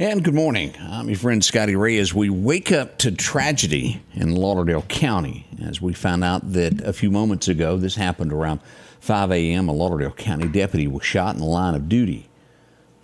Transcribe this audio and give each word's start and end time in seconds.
And 0.00 0.22
good 0.22 0.32
morning. 0.34 0.76
I'm 0.80 1.08
your 1.08 1.18
friend 1.18 1.44
Scotty 1.44 1.74
Ray 1.74 1.98
as 1.98 2.14
we 2.14 2.30
wake 2.30 2.70
up 2.70 2.98
to 2.98 3.10
tragedy 3.10 4.00
in 4.14 4.36
Lauderdale 4.36 4.82
County. 4.82 5.48
As 5.60 5.82
we 5.82 5.92
found 5.92 6.22
out 6.22 6.52
that 6.52 6.80
a 6.82 6.92
few 6.92 7.10
moments 7.10 7.48
ago, 7.48 7.76
this 7.76 7.96
happened 7.96 8.32
around 8.32 8.60
5 9.00 9.32
a.m., 9.32 9.68
a 9.68 9.72
Lauderdale 9.72 10.12
County 10.12 10.46
deputy 10.46 10.86
was 10.86 11.04
shot 11.04 11.34
in 11.34 11.40
the 11.40 11.48
line 11.48 11.74
of 11.74 11.88
duty. 11.88 12.28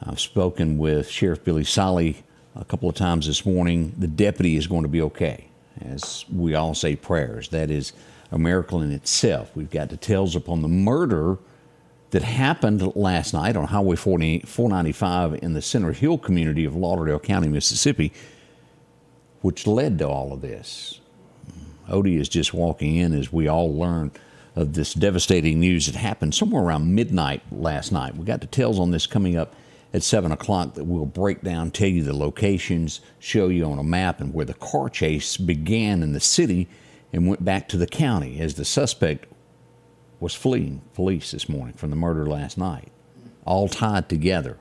I've 0.07 0.21
spoken 0.21 0.79
with 0.79 1.09
Sheriff 1.09 1.43
Billy 1.43 1.65
Sollie 1.65 2.23
a 2.55 2.65
couple 2.65 2.89
of 2.89 2.95
times 2.95 3.27
this 3.27 3.45
morning. 3.45 3.93
The 3.99 4.07
deputy 4.07 4.55
is 4.55 4.69
going 4.69 4.83
to 4.83 4.89
be 4.89 5.03
okay, 5.03 5.49
as 5.81 6.25
we 6.33 6.55
all 6.55 6.77
say 6.77 6.95
prayers. 6.95 7.49
That 7.49 7.73
is 7.73 7.93
a 8.31 8.39
miracle 8.39 8.83
in 8.83 8.93
itself. 8.93 9.51
We've 9.57 9.69
got 9.69 9.89
details 9.89 10.37
upon 10.37 10.63
the 10.63 10.69
murder 10.69 11.39
that 12.15 12.23
happened 12.23 12.95
last 12.95 13.35
night 13.35 13.57
on 13.57 13.67
Highway 13.67 13.97
40, 13.97 14.43
495 14.47 15.43
in 15.43 15.55
the 15.55 15.61
Center 15.61 15.91
Hill 15.91 16.17
community 16.17 16.65
of 16.65 16.77
Lauderdale 16.77 17.19
County, 17.19 17.49
Mississippi, 17.49 18.13
which 19.41 19.67
led 19.67 19.99
to 19.99 20.07
all 20.07 20.33
of 20.33 20.41
this. 20.41 21.01
Odie 21.89 22.21
is 22.21 22.29
just 22.29 22.55
walking 22.55 22.95
in 22.95 23.13
as 23.13 23.33
we 23.33 23.49
all 23.49 23.77
learn 23.77 24.13
of 24.55 24.75
this 24.75 24.95
devastating 24.95 25.59
news 25.59 25.87
that 25.87 25.97
happened 25.97 26.37
somewhere 26.37 26.63
around 26.63 26.95
midnight 26.95 27.43
last 27.51 27.91
night. 27.91 28.17
We 28.17 28.25
got 28.25 28.39
details 28.39 28.79
on 28.79 28.93
this 28.93 29.09
coming 29.09 29.37
up 29.37 29.57
at 29.93 30.05
7 30.05 30.31
o'clock 30.31 30.75
that 30.75 30.85
we'll 30.85 31.07
break 31.07 31.43
down, 31.43 31.73
tell 31.73 31.89
you 31.89 32.05
the 32.05 32.17
locations, 32.17 33.01
show 33.19 33.49
you 33.49 33.65
on 33.65 33.81
a 33.81 33.83
map, 33.83 34.21
and 34.21 34.33
where 34.33 34.47
the 34.47 34.55
car 34.55 34.89
chase 34.89 35.37
began 35.37 36.01
in 36.01 36.13
the 36.13 36.21
city 36.21 36.69
and 37.13 37.27
went 37.27 37.45
back 37.45 37.69
to 37.71 37.77
the 37.77 37.89
county 37.89 38.39
as 38.39 38.55
the 38.55 38.65
suspect 38.65 39.27
was 40.25 40.35
fleeing 40.35 40.81
police 40.95 41.33
this 41.33 41.51
morning 41.51 41.75
from 41.75 41.91
the 41.91 41.97
murder 41.97 42.25
last 42.25 42.57
night, 42.57 42.91
all 43.45 43.69
tied 43.69 44.09
together. 44.09 44.57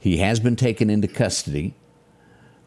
He 0.00 0.16
has 0.16 0.40
been 0.40 0.56
taken 0.56 0.90
into 0.90 1.06
custody. 1.06 1.74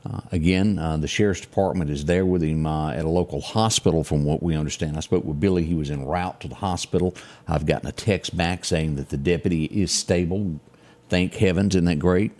Uh, 0.09 0.21
again, 0.31 0.79
uh, 0.79 0.95
the 0.95 1.09
sheriff's 1.09 1.41
department 1.41 1.91
is 1.91 2.05
there 2.05 2.25
with 2.25 2.41
him 2.41 2.65
uh, 2.65 2.91
at 2.91 3.03
a 3.03 3.09
local 3.09 3.41
hospital, 3.41 4.05
from 4.05 4.23
what 4.23 4.41
we 4.41 4.55
understand. 4.55 4.95
I 4.95 5.01
spoke 5.01 5.25
with 5.25 5.41
Billy. 5.41 5.65
He 5.65 5.73
was 5.73 5.91
en 5.91 6.05
route 6.05 6.39
to 6.39 6.47
the 6.47 6.55
hospital. 6.55 7.13
I've 7.49 7.65
gotten 7.65 7.89
a 7.89 7.91
text 7.91 8.35
back 8.37 8.63
saying 8.63 8.95
that 8.95 9.09
the 9.09 9.17
deputy 9.17 9.65
is 9.65 9.91
stable. 9.91 10.61
Thank 11.09 11.33
heavens, 11.33 11.75
isn't 11.75 11.83
that 11.83 11.99
great? 11.99 12.31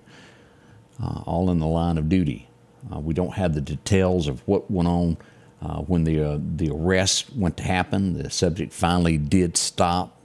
Uh, 1.04 1.22
all 1.26 1.52
in 1.52 1.60
the 1.60 1.68
line 1.68 1.98
of 1.98 2.08
duty. 2.08 2.48
Uh, 2.90 3.02
we 3.02 3.14
don't 3.14 3.34
have 3.34 3.56
the 3.56 3.62
details 3.62 4.30
of 4.30 4.40
what 4.48 4.72
went 4.72 4.88
on 4.88 5.18
uh, 5.62 5.80
when 5.82 6.06
the 6.06 6.24
uh, 6.24 6.38
the 6.56 6.70
arrest 6.72 7.36
went 7.36 7.58
to 7.58 7.64
happen, 7.64 8.14
the 8.14 8.30
subject 8.30 8.72
finally 8.72 9.18
did 9.18 9.58
stop, 9.58 10.18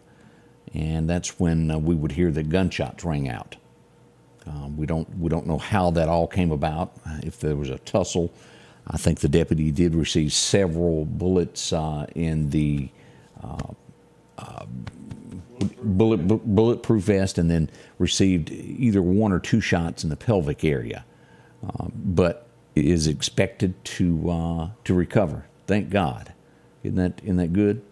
and 0.73 1.11
that's 1.11 1.41
when 1.41 1.71
uh, 1.71 1.79
we 1.79 1.95
would 1.95 2.13
hear 2.13 2.31
the 2.31 2.43
gunshots 2.43 3.05
ring 3.05 3.29
out. 3.29 3.57
Um, 4.47 4.77
we 4.77 4.87
don't 4.87 5.09
we 5.19 5.29
don't 5.29 5.47
know 5.47 5.59
how 5.59 5.91
that 5.91 6.09
all 6.09 6.29
came 6.29 6.53
about. 6.53 6.93
If 7.23 7.41
there 7.41 7.57
was 7.57 7.69
a 7.69 7.79
tussle, 7.79 8.33
I 8.87 8.97
think 8.97 9.21
the 9.21 9.29
deputy 9.29 9.73
did 9.73 9.95
receive 9.95 10.33
several 10.33 11.05
bullets 11.05 11.73
uh, 11.73 12.07
in 12.15 12.51
the 12.51 12.91
uh, 13.43 13.73
uh, 14.39 14.67
bullet 15.83 16.19
bulletproof 16.19 17.03
vest, 17.03 17.39
and 17.39 17.51
then 17.51 17.71
received 17.99 18.53
either 18.53 19.03
one 19.03 19.33
or 19.33 19.41
two 19.41 19.61
shots 19.61 20.05
in 20.05 20.11
the 20.11 20.17
pelvic 20.17 20.63
area. 20.65 21.05
but 21.93 22.45
is 22.75 23.07
expected 23.07 23.83
to 23.85 24.31
uh, 24.31 24.69
to 24.85 24.95
recover. 24.95 25.47
Thank 25.67 25.91
God. 25.91 26.33
Isn't 26.83 26.97
that 26.97 27.21
isn't 27.23 27.37
that 27.37 27.53
good? 27.53 27.83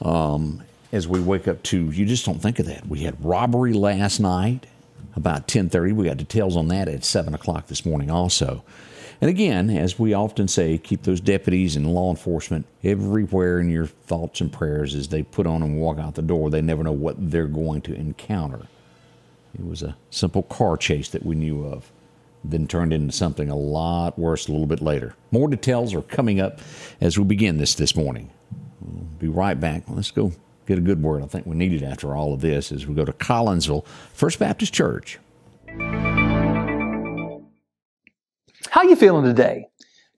Um, 0.00 0.62
as 0.92 1.08
we 1.08 1.20
wake 1.20 1.48
up 1.48 1.62
to, 1.64 1.90
you 1.90 2.06
just 2.06 2.24
don't 2.24 2.40
think 2.40 2.58
of 2.58 2.66
that. 2.66 2.86
We 2.86 3.00
had 3.00 3.22
robbery 3.24 3.72
last 3.72 4.20
night 4.20 4.66
about 5.14 5.48
10:30. 5.48 5.92
We 5.94 6.06
got 6.06 6.16
details 6.16 6.56
on 6.56 6.68
that 6.68 6.88
at 6.88 7.04
7 7.04 7.34
o'clock 7.34 7.66
this 7.66 7.84
morning 7.84 8.10
also. 8.10 8.62
And 9.20 9.30
again, 9.30 9.70
as 9.70 9.98
we 9.98 10.12
often 10.12 10.46
say, 10.46 10.76
keep 10.76 11.04
those 11.04 11.22
deputies 11.22 11.74
and 11.74 11.94
law 11.94 12.10
enforcement 12.10 12.66
everywhere 12.84 13.58
in 13.60 13.70
your 13.70 13.86
thoughts 13.86 14.42
and 14.42 14.52
prayers 14.52 14.94
as 14.94 15.08
they 15.08 15.22
put 15.22 15.46
on 15.46 15.62
and 15.62 15.78
walk 15.78 15.98
out 15.98 16.16
the 16.16 16.22
door. 16.22 16.50
They 16.50 16.60
never 16.60 16.84
know 16.84 16.92
what 16.92 17.30
they're 17.30 17.46
going 17.46 17.80
to 17.82 17.94
encounter. 17.94 18.66
It 19.58 19.66
was 19.66 19.82
a 19.82 19.96
simple 20.10 20.42
car 20.42 20.76
chase 20.76 21.08
that 21.08 21.24
we 21.24 21.34
knew 21.34 21.64
of 21.64 21.90
then 22.50 22.66
turned 22.66 22.92
into 22.92 23.12
something 23.12 23.48
a 23.48 23.56
lot 23.56 24.18
worse 24.18 24.48
a 24.48 24.52
little 24.52 24.66
bit 24.66 24.80
later. 24.80 25.14
More 25.30 25.48
details 25.48 25.94
are 25.94 26.02
coming 26.02 26.40
up 26.40 26.60
as 27.00 27.18
we 27.18 27.24
begin 27.24 27.58
this 27.58 27.74
this 27.74 27.96
morning. 27.96 28.30
We'll 28.80 29.04
be 29.18 29.28
right 29.28 29.58
back. 29.58 29.84
Let's 29.88 30.10
go 30.10 30.32
get 30.66 30.78
a 30.78 30.82
good 30.82 31.02
word. 31.02 31.22
I 31.22 31.26
think 31.26 31.46
we 31.46 31.56
need 31.56 31.72
it 31.72 31.82
after 31.82 32.14
all 32.16 32.32
of 32.32 32.40
this 32.40 32.72
as 32.72 32.86
we 32.86 32.94
go 32.94 33.04
to 33.04 33.12
Collinsville 33.12 33.86
First 34.12 34.38
Baptist 34.38 34.72
Church. 34.72 35.18
How 38.70 38.82
you 38.82 38.96
feeling 38.96 39.24
today? 39.24 39.68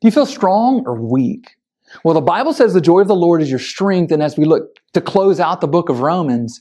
Do 0.00 0.08
you 0.08 0.12
feel 0.12 0.26
strong 0.26 0.84
or 0.86 0.94
weak? 0.94 1.57
Well, 2.04 2.14
the 2.14 2.20
Bible 2.20 2.52
says 2.52 2.74
the 2.74 2.80
joy 2.80 3.00
of 3.00 3.08
the 3.08 3.14
Lord 3.14 3.42
is 3.42 3.50
your 3.50 3.58
strength. 3.58 4.12
And 4.12 4.22
as 4.22 4.36
we 4.36 4.44
look 4.44 4.76
to 4.92 5.00
close 5.00 5.40
out 5.40 5.60
the 5.60 5.68
book 5.68 5.88
of 5.88 6.00
Romans, 6.00 6.60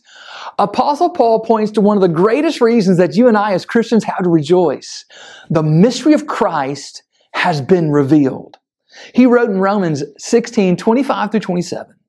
Apostle 0.59 1.09
Paul 1.09 1.41
points 1.41 1.71
to 1.73 1.81
one 1.81 1.97
of 1.97 2.01
the 2.01 2.07
greatest 2.07 2.61
reasons 2.61 2.97
that 2.97 3.15
you 3.15 3.27
and 3.27 3.37
I 3.37 3.53
as 3.53 3.65
Christians 3.65 4.03
have 4.03 4.23
to 4.23 4.29
rejoice. 4.29 5.05
The 5.49 5.63
mystery 5.63 6.13
of 6.13 6.27
Christ 6.27 7.03
has 7.33 7.61
been 7.61 7.91
revealed. 7.91 8.57
He 9.13 9.25
wrote 9.25 9.49
in 9.49 9.59
Romans 9.59 10.03
16, 10.17 10.77
25 10.77 11.31
through 11.31 11.39
27. 11.39 11.96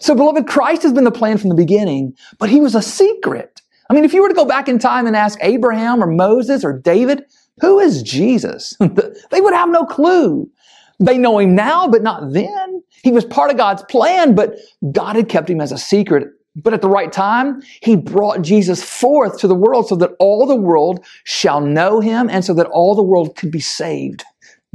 So, 0.00 0.14
beloved, 0.14 0.46
Christ 0.46 0.82
has 0.82 0.92
been 0.92 1.04
the 1.04 1.10
plan 1.10 1.38
from 1.38 1.50
the 1.50 1.56
beginning, 1.56 2.16
but 2.38 2.50
he 2.50 2.60
was 2.60 2.74
a 2.74 2.82
secret. 2.82 3.62
I 3.88 3.94
mean, 3.94 4.04
if 4.04 4.12
you 4.12 4.22
were 4.22 4.28
to 4.28 4.34
go 4.34 4.44
back 4.44 4.68
in 4.68 4.78
time 4.78 5.06
and 5.06 5.16
ask 5.16 5.38
Abraham 5.42 6.02
or 6.02 6.06
Moses 6.06 6.64
or 6.64 6.78
David, 6.78 7.24
who 7.60 7.78
is 7.78 8.02
Jesus? 8.02 8.76
they 9.30 9.40
would 9.40 9.54
have 9.54 9.68
no 9.68 9.84
clue. 9.84 10.50
They 11.00 11.18
know 11.18 11.38
him 11.38 11.54
now, 11.54 11.88
but 11.88 12.02
not 12.02 12.32
then. 12.32 12.82
He 13.02 13.12
was 13.12 13.24
part 13.24 13.50
of 13.50 13.56
God's 13.56 13.82
plan, 13.84 14.34
but 14.34 14.56
God 14.92 15.16
had 15.16 15.28
kept 15.28 15.50
him 15.50 15.60
as 15.60 15.72
a 15.72 15.78
secret. 15.78 16.28
But 16.56 16.72
at 16.72 16.82
the 16.82 16.88
right 16.88 17.12
time, 17.12 17.62
he 17.82 17.96
brought 17.96 18.42
Jesus 18.42 18.82
forth 18.82 19.38
to 19.40 19.48
the 19.48 19.56
world 19.56 19.88
so 19.88 19.96
that 19.96 20.12
all 20.20 20.46
the 20.46 20.56
world 20.56 21.04
shall 21.24 21.60
know 21.60 22.00
him 22.00 22.30
and 22.30 22.44
so 22.44 22.54
that 22.54 22.66
all 22.66 22.94
the 22.94 23.02
world 23.02 23.36
could 23.36 23.50
be 23.50 23.60
saved. 23.60 24.24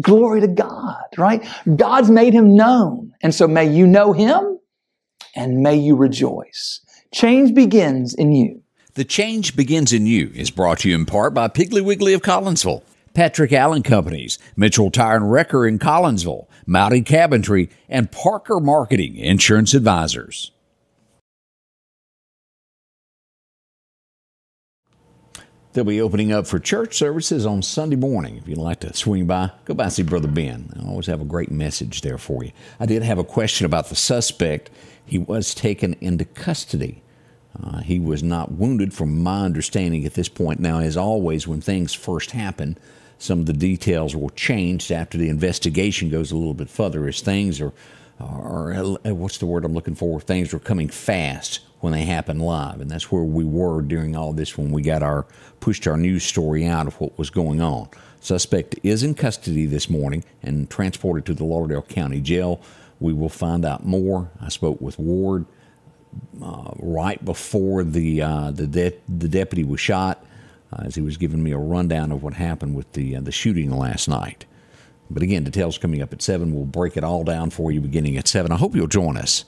Glory 0.02 0.42
to 0.42 0.48
God, 0.48 1.06
right? 1.18 1.46
God's 1.76 2.12
made 2.12 2.34
him 2.34 2.56
known. 2.56 3.14
And 3.22 3.34
so 3.34 3.48
may 3.48 3.66
you 3.66 3.88
know 3.88 4.14
him 4.14 4.59
and 5.40 5.64
may 5.64 5.76
you 5.76 5.96
rejoice. 5.96 6.82
Change 7.14 7.56
begins 7.56 8.14
in 8.14 8.34
you. 8.34 8.62
The 8.96 9.06
Change 9.06 9.56
Begins 9.56 9.94
in 9.94 10.06
You 10.06 10.30
is 10.36 10.52
brought 10.52 10.80
to 10.80 10.90
you 10.90 10.96
in 10.96 11.06
part 11.06 11.34
by 11.34 11.48
Piggly 11.48 11.82
Wiggly 11.82 12.14
of 12.14 12.22
Collinsville, 12.22 12.84
Patrick 13.14 13.54
Allen 13.54 13.82
Companies, 13.82 14.38
Mitchell 14.58 14.92
Tire 14.92 15.16
and 15.16 15.32
Wrecker 15.32 15.66
in 15.66 15.80
Collinsville, 15.80 16.48
Mounty 16.66 17.02
Cabinetry, 17.02 17.70
and 17.88 18.12
Parker 18.12 18.60
Marketing 18.60 19.16
Insurance 19.16 19.74
Advisors. 19.74 20.52
They'll 25.72 25.84
be 25.84 26.02
opening 26.02 26.32
up 26.32 26.48
for 26.48 26.58
church 26.58 26.98
services 26.98 27.46
on 27.46 27.62
Sunday 27.62 27.96
morning. 27.96 28.38
If 28.38 28.48
you'd 28.48 28.58
like 28.58 28.80
to 28.80 28.94
swing 28.96 29.28
by, 29.28 29.52
go 29.66 29.76
by 29.76 29.84
and 29.84 29.94
see 29.94 30.02
Brother 30.02 30.28
Ben. 30.28 30.74
I 30.76 30.88
always 30.88 31.06
have 31.06 31.22
a 31.22 31.26
great 31.26 31.52
message 31.52 32.02
there 32.02 32.18
for 32.18 32.44
you. 32.44 32.52
I 32.80 32.88
did 32.88 33.04
have 33.04 33.20
a 33.20 33.24
question 33.24 33.68
about 33.68 33.90
the 33.90 33.96
suspect 33.96 34.72
he 35.06 35.20
was 35.20 35.54
taken 35.54 35.96
into 36.02 36.26
custody. 36.26 37.04
Uh, 37.62 37.82
he 37.82 38.00
was 38.00 38.24
not 38.24 38.54
wounded, 38.54 38.96
from 38.96 39.22
my 39.22 39.46
understanding 39.46 40.06
at 40.06 40.16
this 40.16 40.30
point. 40.30 40.60
Now, 40.60 40.80
as 40.80 40.98
always, 40.98 41.48
when 41.48 41.62
things 41.62 41.94
first 41.94 42.32
happen, 42.32 42.76
some 43.20 43.40
of 43.40 43.46
the 43.46 43.54
details 43.54 44.16
were 44.16 44.32
changed 44.32 44.92
after 44.92 45.20
the 45.20 45.30
investigation 45.30 46.10
goes 46.10 46.32
a 46.32 46.38
little 46.38 46.56
bit 46.56 46.70
further. 46.70 47.08
As 47.08 47.22
things 47.22 47.62
are, 47.62 47.74
are 48.20 48.74
uh, 48.74 49.14
what's 49.14 49.38
the 49.38 49.46
word 49.46 49.66
I'm 49.66 49.74
looking 49.74 49.96
for? 49.96 50.20
Things 50.20 50.52
are 50.52 50.60
coming 50.60 50.90
fast 50.90 51.60
when 51.80 51.94
they 51.94 52.04
happen 52.04 52.40
live, 52.40 52.82
and 52.82 52.90
that's 52.90 53.12
where 53.12 53.24
we 53.24 53.44
were 53.44 53.82
during 53.82 54.16
all 54.16 54.34
this 54.34 54.58
when 54.58 54.72
we 54.72 54.82
got 54.82 55.02
our 55.02 55.26
pushed 55.60 55.88
our 55.88 55.98
news 55.98 56.24
story 56.24 56.66
out 56.66 56.88
of 56.88 57.00
what 57.00 57.18
was 57.18 57.30
going 57.30 57.62
on. 57.62 57.90
Suspect 58.20 58.78
is 58.84 59.02
in 59.02 59.16
custody 59.16 59.66
this 59.66 59.90
morning 59.90 60.24
and 60.44 60.70
transported 60.70 61.26
to 61.26 61.34
the 61.34 61.46
Lauderdale 61.46 61.82
County 61.82 62.20
Jail. 62.20 62.62
We 63.00 63.14
will 63.14 63.30
find 63.30 63.64
out 63.64 63.86
more. 63.86 64.30
I 64.42 64.50
spoke 64.50 64.82
with 64.82 65.00
Ward 65.00 65.46
uh, 66.44 66.72
right 66.78 67.24
before 67.24 67.84
the 67.84 68.22
uh, 68.22 68.52
the, 68.52 68.68
de- 68.68 68.98
the 69.08 69.30
deputy 69.30 69.64
was 69.64 69.80
shot, 69.80 70.26
uh, 70.74 70.84
as 70.86 70.96
he 70.96 71.02
was 71.02 71.16
giving 71.16 71.42
me 71.42 71.52
a 71.52 71.58
rundown 71.58 72.12
of 72.12 72.24
what 72.24 72.34
happened 72.34 72.76
with 72.76 72.92
the 72.92 73.16
uh, 73.16 73.22
the 73.22 73.32
shooting 73.32 73.72
last 73.72 74.10
night. 74.10 74.46
But 75.10 75.24
again, 75.24 75.44
details 75.44 75.78
coming 75.78 76.02
up 76.04 76.14
at 76.14 76.22
7. 76.22 76.54
We'll 76.54 76.66
break 76.66 76.96
it 76.96 77.04
all 77.04 77.24
down 77.24 77.50
for 77.50 77.72
you 77.72 77.82
beginning 77.82 78.16
at 78.18 78.28
7. 78.28 78.52
I 78.52 78.58
hope 78.58 78.76
you'll 78.76 78.86
join 78.86 79.18
us 79.18 79.46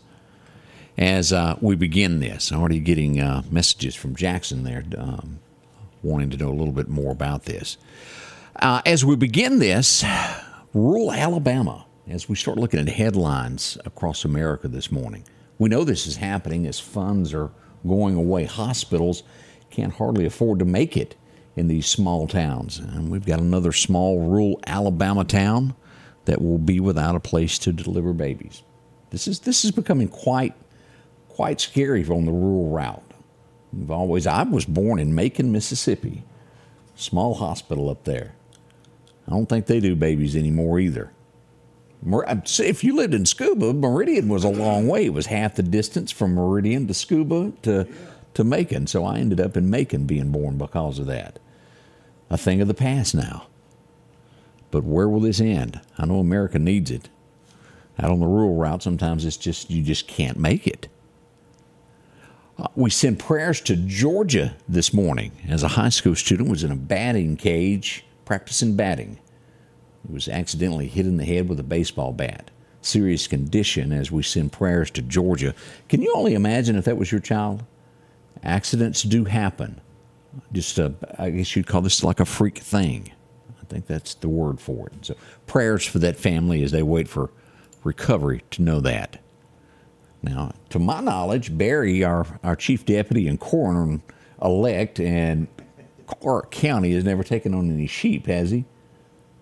as 0.97 1.33
uh, 1.33 1.57
we 1.61 1.75
begin 1.75 2.19
this. 2.19 2.51
I'm 2.51 2.59
already 2.59 2.79
getting 2.79 3.19
uh, 3.19 3.43
messages 3.49 3.95
from 3.95 4.15
Jackson 4.15 4.63
there 4.63 4.83
um, 4.97 5.39
wanting 6.03 6.29
to 6.31 6.37
know 6.37 6.49
a 6.49 6.53
little 6.53 6.73
bit 6.73 6.87
more 6.87 7.11
about 7.11 7.45
this. 7.45 7.77
Uh, 8.57 8.81
as 8.85 9.05
we 9.05 9.15
begin 9.15 9.59
this, 9.59 10.03
rural 10.73 11.11
Alabama, 11.11 11.85
as 12.07 12.27
we 12.27 12.35
start 12.35 12.57
looking 12.57 12.79
at 12.79 12.89
headlines 12.89 13.77
across 13.85 14.25
America 14.25 14.67
this 14.67 14.91
morning, 14.91 15.23
we 15.57 15.69
know 15.69 15.83
this 15.83 16.07
is 16.07 16.17
happening 16.17 16.65
as 16.67 16.79
funds 16.79 17.33
are 17.33 17.51
going 17.87 18.15
away. 18.15 18.45
Hospitals 18.45 19.23
can't 19.69 19.93
hardly 19.93 20.25
afford 20.25 20.59
to 20.59 20.65
make 20.65 20.97
it 20.97 21.15
in 21.55 21.67
these 21.67 21.85
small 21.85 22.27
towns. 22.27 22.79
And 22.79 23.09
we've 23.09 23.25
got 23.25 23.39
another 23.39 23.71
small 23.71 24.19
rural 24.19 24.59
Alabama 24.67 25.23
town 25.23 25.75
that 26.25 26.41
will 26.41 26.57
be 26.57 26.79
without 26.79 27.15
a 27.15 27.19
place 27.19 27.57
to 27.59 27.71
deliver 27.71 28.13
babies. 28.13 28.63
This 29.09 29.27
is 29.27 29.39
this 29.39 29.65
is 29.65 29.71
becoming 29.71 30.07
quite 30.07 30.53
quite 31.41 31.59
scary 31.59 32.05
on 32.05 32.25
the 32.25 32.31
rural 32.31 32.69
route. 32.69 33.13
We've 33.73 33.89
always 33.89 34.27
I 34.27 34.43
was 34.43 34.63
born 34.63 34.99
in 34.99 35.15
Macon, 35.15 35.51
Mississippi. 35.51 36.21
Small 36.93 37.33
hospital 37.33 37.89
up 37.89 38.03
there. 38.03 38.35
I 39.27 39.31
don't 39.31 39.47
think 39.47 39.65
they 39.65 39.79
do 39.79 39.95
babies 39.95 40.35
anymore 40.35 40.77
either. 40.79 41.11
If 42.05 42.83
you 42.83 42.95
lived 42.95 43.15
in 43.15 43.23
Scooba, 43.23 43.75
Meridian 43.75 44.29
was 44.29 44.43
a 44.43 44.49
long 44.49 44.87
way. 44.87 45.05
It 45.05 45.15
was 45.15 45.25
half 45.25 45.55
the 45.55 45.63
distance 45.63 46.11
from 46.11 46.35
Meridian 46.35 46.85
to 46.85 46.93
Scooba 46.93 47.59
to 47.63 47.87
to 48.35 48.43
Macon. 48.43 48.85
So 48.85 49.03
I 49.03 49.17
ended 49.17 49.41
up 49.41 49.57
in 49.57 49.67
Macon 49.67 50.05
being 50.05 50.31
born 50.31 50.59
because 50.59 50.99
of 50.99 51.07
that. 51.07 51.39
A 52.29 52.37
thing 52.37 52.61
of 52.61 52.67
the 52.67 52.75
past 52.75 53.15
now. 53.15 53.47
But 54.69 54.83
where 54.83 55.09
will 55.09 55.21
this 55.21 55.41
end? 55.41 55.81
I 55.97 56.05
know 56.05 56.19
America 56.19 56.59
needs 56.59 56.91
it. 56.91 57.09
Out 57.97 58.11
on 58.11 58.19
the 58.19 58.27
rural 58.27 58.57
route, 58.57 58.83
sometimes 58.83 59.25
it's 59.25 59.37
just, 59.37 59.71
you 59.71 59.81
just 59.81 60.07
can't 60.07 60.37
make 60.37 60.67
it. 60.67 60.87
Uh, 62.61 62.67
we 62.75 62.91
send 62.91 63.17
prayers 63.17 63.59
to 63.59 63.75
Georgia 63.75 64.55
this 64.69 64.93
morning 64.93 65.31
as 65.49 65.63
a 65.63 65.69
high 65.69 65.89
school 65.89 66.15
student 66.15 66.47
was 66.47 66.63
in 66.63 66.71
a 66.71 66.75
batting 66.75 67.35
cage 67.35 68.05
practicing 68.23 68.75
batting. 68.75 69.17
He 70.07 70.13
was 70.13 70.27
accidentally 70.27 70.87
hit 70.87 71.07
in 71.07 71.17
the 71.17 71.25
head 71.25 71.49
with 71.49 71.59
a 71.59 71.63
baseball 71.63 72.13
bat. 72.13 72.51
Serious 72.81 73.25
condition 73.25 73.91
as 73.91 74.11
we 74.11 74.21
send 74.21 74.51
prayers 74.51 74.91
to 74.91 75.01
Georgia. 75.01 75.55
Can 75.89 76.03
you 76.03 76.13
only 76.15 76.35
imagine 76.35 76.75
if 76.75 76.85
that 76.85 76.97
was 76.97 77.11
your 77.11 77.21
child? 77.21 77.63
accidents 78.43 79.03
do 79.03 79.25
happen. 79.25 79.79
Just, 80.51 80.79
a, 80.79 80.93
I 81.17 81.29
guess 81.29 81.55
you'd 81.55 81.67
call 81.67 81.81
this 81.81 82.03
like 82.03 82.19
a 82.19 82.25
freak 82.25 82.57
thing. 82.57 83.11
I 83.61 83.65
think 83.65 83.85
that's 83.85 84.15
the 84.15 84.29
word 84.29 84.59
for 84.59 84.87
it. 84.87 84.93
So, 85.05 85.15
prayers 85.45 85.85
for 85.85 85.99
that 85.99 86.15
family 86.15 86.63
as 86.63 86.71
they 86.71 86.83
wait 86.83 87.07
for 87.07 87.31
recovery 87.83 88.43
to 88.51 88.61
know 88.61 88.79
that. 88.81 89.19
Now, 90.23 90.53
to 90.69 90.79
my 90.79 91.01
knowledge, 91.01 91.57
Barry, 91.57 92.03
our, 92.03 92.25
our 92.43 92.55
chief 92.55 92.85
deputy 92.85 93.27
and 93.27 93.39
coroner 93.39 93.99
elect 94.41 94.99
in 94.99 95.47
Clark 96.05 96.51
County, 96.51 96.93
has 96.93 97.03
never 97.03 97.23
taken 97.23 97.53
on 97.53 97.71
any 97.71 97.87
sheep, 97.87 98.27
has 98.27 98.51
he? 98.51 98.65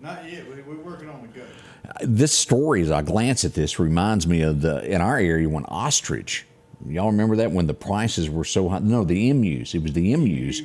Not 0.00 0.30
yet. 0.30 0.46
We, 0.48 0.60
are 0.60 0.76
working 0.76 1.10
on 1.10 1.22
the 1.22 1.28
goat. 1.28 1.48
This 2.02 2.32
story, 2.32 2.80
as 2.82 2.90
I 2.90 3.02
glance 3.02 3.44
at 3.44 3.54
this, 3.54 3.78
reminds 3.78 4.26
me 4.26 4.40
of 4.42 4.62
the 4.62 4.82
in 4.90 5.00
our 5.00 5.18
area 5.18 5.48
when 5.48 5.64
ostrich 5.66 6.46
Y'all 6.88 7.10
remember 7.10 7.36
that 7.36 7.50
when 7.50 7.66
the 7.66 7.74
prices 7.74 8.30
were 8.30 8.44
so 8.44 8.68
high? 8.68 8.78
No, 8.78 9.04
the 9.04 9.28
emus. 9.28 9.74
It 9.74 9.82
was 9.82 9.92
the 9.92 10.12
emus. 10.12 10.62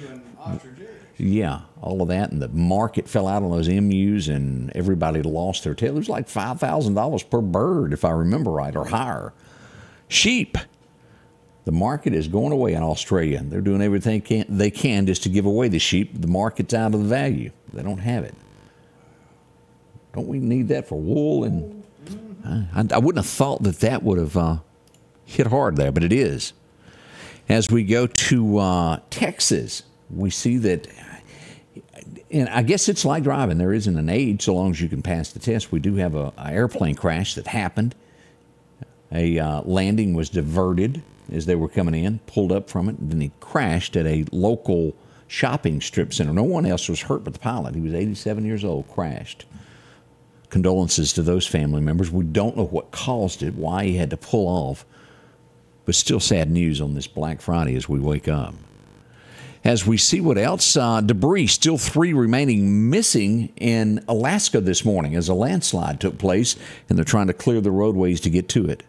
Yeah, 1.18 1.62
all 1.82 2.02
of 2.02 2.10
that, 2.10 2.32
and 2.32 2.42
the 2.42 2.50
market 2.50 3.08
fell 3.08 3.28
out 3.28 3.42
on 3.42 3.50
those 3.50 3.70
emus, 3.70 4.28
and 4.28 4.70
everybody 4.76 5.22
lost 5.22 5.64
their 5.64 5.74
tail. 5.74 5.96
It 5.96 6.00
was 6.00 6.10
like 6.10 6.28
five 6.28 6.60
thousand 6.60 6.94
dollars 6.94 7.24
per 7.24 7.42
bird, 7.42 7.94
if 7.94 8.04
I 8.04 8.12
remember 8.12 8.52
right, 8.52 8.76
or 8.76 8.86
higher. 8.86 9.34
Sheep. 10.08 10.58
The 11.66 11.72
market 11.72 12.14
is 12.14 12.28
going 12.28 12.52
away 12.52 12.74
in 12.74 12.84
Australia. 12.84 13.42
They're 13.44 13.62
doing 13.62 13.82
everything 13.82 14.46
they 14.48 14.70
can 14.70 15.08
just 15.08 15.24
to 15.24 15.30
give 15.30 15.46
away 15.46 15.68
the 15.68 15.80
sheep. 15.80 16.22
The 16.22 16.28
market's 16.28 16.74
out 16.76 16.94
of 16.94 17.02
the 17.02 17.08
value. 17.08 17.52
They 17.74 17.82
don't 17.82 17.98
have 17.98 18.24
it. 18.24 18.36
Don't 20.14 20.28
we 20.28 20.40
need 20.40 20.68
that 20.68 20.88
for 20.88 21.00
wool? 21.00 21.44
And 21.44 21.84
I, 22.46 22.86
I 22.92 22.98
wouldn't 23.00 23.26
have 23.26 23.32
thought 23.32 23.64
that 23.64 23.80
that 23.80 24.04
would 24.04 24.20
have 24.20 24.38
uh, 24.38 24.58
hit 25.26 25.48
hard 25.48 25.76
there, 25.76 25.92
but 25.92 26.04
it 26.04 26.14
is. 26.14 26.54
As 27.50 27.70
we 27.70 27.84
go 27.84 28.08
to 28.08 28.58
uh, 28.58 29.00
Texas, 29.10 29.84
we 30.10 30.30
see 30.30 30.58
that, 30.58 30.88
and 32.32 32.48
I 32.50 32.62
guess 32.62 32.88
it's 32.88 33.06
like 33.06 33.24
driving. 33.24 33.58
There 33.58 33.74
isn't 33.74 33.98
an 33.98 34.10
age 34.10 34.44
so 34.44 34.54
long 34.54 34.72
as 34.72 34.82
you 34.82 34.88
can 34.88 35.02
pass 35.02 35.32
the 35.32 35.40
test. 35.40 35.72
We 35.72 35.80
do 35.80 35.96
have 35.96 36.16
a, 36.16 36.32
a 36.38 36.52
airplane 36.52 36.96
crash 36.96 37.36
that 37.36 37.48
happened. 37.48 37.96
A 39.16 39.40
uh, 39.40 39.62
landing 39.62 40.14
was 40.14 40.30
diverted 40.30 41.02
as 41.32 41.46
they 41.46 41.56
were 41.56 41.70
coming 41.70 41.96
in, 41.96 42.20
pulled 42.28 42.52
up 42.52 42.70
from 42.70 42.90
it, 42.90 43.00
and 43.00 43.12
then 43.12 43.22
he 43.22 43.32
crashed 43.40 43.96
at 43.96 44.06
a 44.06 44.26
local 44.32 44.94
shopping 45.28 45.82
strip 45.82 46.14
center. 46.14 46.34
No 46.34 46.44
one 46.44 46.66
else 46.66 46.90
was 46.90 47.02
hurt 47.02 47.24
but 47.24 47.34
the 47.34 47.40
pilot. 47.40 47.76
He 47.76 47.82
was 47.82 47.94
87 47.94 48.46
years 48.46 48.64
old, 48.64 48.88
crashed. 48.90 49.46
Condolences 50.50 51.14
to 51.14 51.24
those 51.24 51.48
family 51.48 51.82
members. 51.82 52.12
We 52.12 52.26
don't 52.26 52.58
know 52.58 52.66
what 52.66 52.92
caused 52.92 53.42
it, 53.42 53.56
why 53.56 53.86
he 53.86 53.96
had 53.96 54.12
to 54.12 54.18
pull 54.18 54.48
off 54.48 54.86
but 55.86 55.96
still 55.96 56.20
sad 56.20 56.52
news 56.52 56.82
on 56.82 56.96
this 56.96 57.08
Black 57.08 57.42
Friday 57.42 57.76
as 57.76 57.88
we 57.88 58.00
wake 58.00 58.28
up. 58.28 58.56
As 59.64 59.86
we 59.86 59.98
see 59.98 60.22
what 60.22 60.38
else, 60.38 60.78
uh, 60.78 61.02
debris, 61.02 61.48
still 61.48 61.78
three 61.78 62.14
remaining 62.14 62.90
missing 62.90 63.52
in 63.56 64.04
Alaska 64.08 64.62
this 64.62 64.86
morning 64.86 65.16
as 65.16 65.28
a 65.28 65.34
landslide 65.34 66.00
took 66.00 66.20
place, 66.20 66.56
and 66.88 66.98
they're 66.98 67.06
trying 67.06 67.28
to 67.28 67.34
clear 67.34 67.62
the 67.62 67.72
roadways 67.72 68.22
to 68.22 68.30
get 68.30 68.48
to 68.50 68.68
it. 68.70 68.84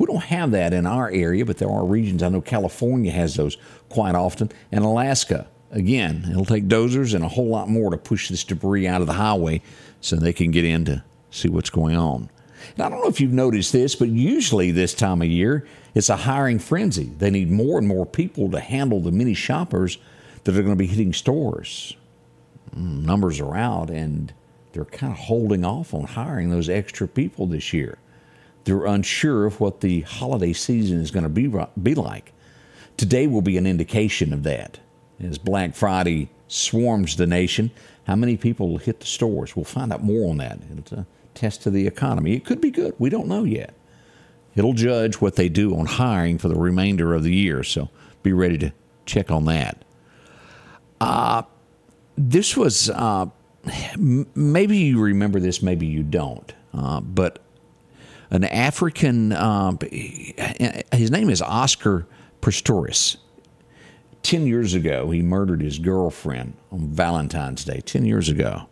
We 0.00 0.06
don't 0.06 0.24
have 0.24 0.52
that 0.52 0.72
in 0.72 0.86
our 0.86 1.10
area, 1.10 1.44
but 1.44 1.58
there 1.58 1.68
are 1.68 1.84
regions. 1.84 2.22
I 2.22 2.30
know 2.30 2.40
California 2.40 3.12
has 3.12 3.34
those 3.34 3.58
quite 3.90 4.14
often, 4.14 4.50
and 4.72 4.82
Alaska. 4.82 5.46
Again, 5.72 6.26
it'll 6.30 6.46
take 6.46 6.68
dozers 6.68 7.12
and 7.12 7.22
a 7.22 7.28
whole 7.28 7.48
lot 7.48 7.68
more 7.68 7.90
to 7.90 7.98
push 7.98 8.30
this 8.30 8.42
debris 8.42 8.88
out 8.88 9.02
of 9.02 9.06
the 9.06 9.12
highway 9.12 9.60
so 10.00 10.16
they 10.16 10.32
can 10.32 10.52
get 10.52 10.64
in 10.64 10.86
to 10.86 11.04
see 11.30 11.50
what's 11.50 11.68
going 11.68 11.96
on. 11.96 12.30
And 12.76 12.86
I 12.86 12.88
don't 12.88 13.02
know 13.02 13.08
if 13.08 13.20
you've 13.20 13.34
noticed 13.34 13.74
this, 13.74 13.94
but 13.94 14.08
usually 14.08 14.70
this 14.70 14.94
time 14.94 15.20
of 15.20 15.28
year, 15.28 15.66
it's 15.94 16.08
a 16.08 16.16
hiring 16.16 16.60
frenzy. 16.60 17.12
They 17.18 17.30
need 17.30 17.50
more 17.50 17.76
and 17.76 17.86
more 17.86 18.06
people 18.06 18.50
to 18.52 18.58
handle 18.58 19.00
the 19.00 19.12
many 19.12 19.34
shoppers 19.34 19.98
that 20.44 20.56
are 20.56 20.62
going 20.62 20.74
to 20.74 20.76
be 20.76 20.86
hitting 20.86 21.12
stores. 21.12 21.94
Mm, 22.74 23.04
numbers 23.04 23.38
are 23.38 23.54
out, 23.54 23.90
and 23.90 24.32
they're 24.72 24.86
kind 24.86 25.12
of 25.12 25.18
holding 25.18 25.62
off 25.62 25.92
on 25.92 26.04
hiring 26.04 26.48
those 26.48 26.70
extra 26.70 27.06
people 27.06 27.46
this 27.46 27.74
year. 27.74 27.98
They're 28.64 28.84
unsure 28.86 29.46
of 29.46 29.60
what 29.60 29.80
the 29.80 30.02
holiday 30.02 30.52
season 30.52 31.00
is 31.00 31.10
going 31.10 31.22
to 31.24 31.28
be, 31.28 31.52
be 31.82 31.94
like. 31.94 32.32
Today 32.96 33.26
will 33.26 33.42
be 33.42 33.56
an 33.56 33.66
indication 33.66 34.32
of 34.32 34.42
that. 34.42 34.78
As 35.20 35.38
Black 35.38 35.74
Friday 35.74 36.30
swarms 36.48 37.16
the 37.16 37.26
nation, 37.26 37.70
how 38.04 38.16
many 38.16 38.36
people 38.36 38.68
will 38.68 38.78
hit 38.78 39.00
the 39.00 39.06
stores? 39.06 39.54
We'll 39.54 39.64
find 39.64 39.92
out 39.92 40.02
more 40.02 40.30
on 40.30 40.38
that. 40.38 40.58
It's 40.76 40.92
a 40.92 41.06
test 41.34 41.66
of 41.66 41.72
the 41.72 41.86
economy. 41.86 42.34
It 42.34 42.44
could 42.44 42.60
be 42.60 42.70
good. 42.70 42.94
We 42.98 43.08
don't 43.10 43.28
know 43.28 43.44
yet. 43.44 43.74
It'll 44.54 44.72
judge 44.72 45.20
what 45.20 45.36
they 45.36 45.48
do 45.48 45.76
on 45.76 45.86
hiring 45.86 46.38
for 46.38 46.48
the 46.48 46.58
remainder 46.58 47.14
of 47.14 47.22
the 47.22 47.34
year. 47.34 47.62
So 47.62 47.88
be 48.22 48.32
ready 48.32 48.58
to 48.58 48.72
check 49.06 49.30
on 49.30 49.44
that. 49.46 49.84
Uh, 51.00 51.42
this 52.18 52.56
was, 52.56 52.90
uh, 52.90 53.26
maybe 53.96 54.76
you 54.76 55.00
remember 55.00 55.40
this, 55.40 55.62
maybe 55.62 55.86
you 55.86 56.02
don't, 56.02 56.52
uh, 56.74 57.00
but 57.00 57.38
an 58.30 58.44
African, 58.44 59.32
uh, 59.32 59.72
his 60.92 61.10
name 61.10 61.30
is 61.30 61.42
Oscar 61.42 62.06
Pistorius. 62.40 63.16
10 64.22 64.46
years 64.46 64.74
ago, 64.74 65.10
he 65.10 65.22
murdered 65.22 65.62
his 65.62 65.78
girlfriend 65.78 66.54
on 66.70 66.88
Valentine's 66.88 67.64
Day, 67.64 67.80
10 67.80 68.04
years 68.04 68.28
ago. 68.28 68.68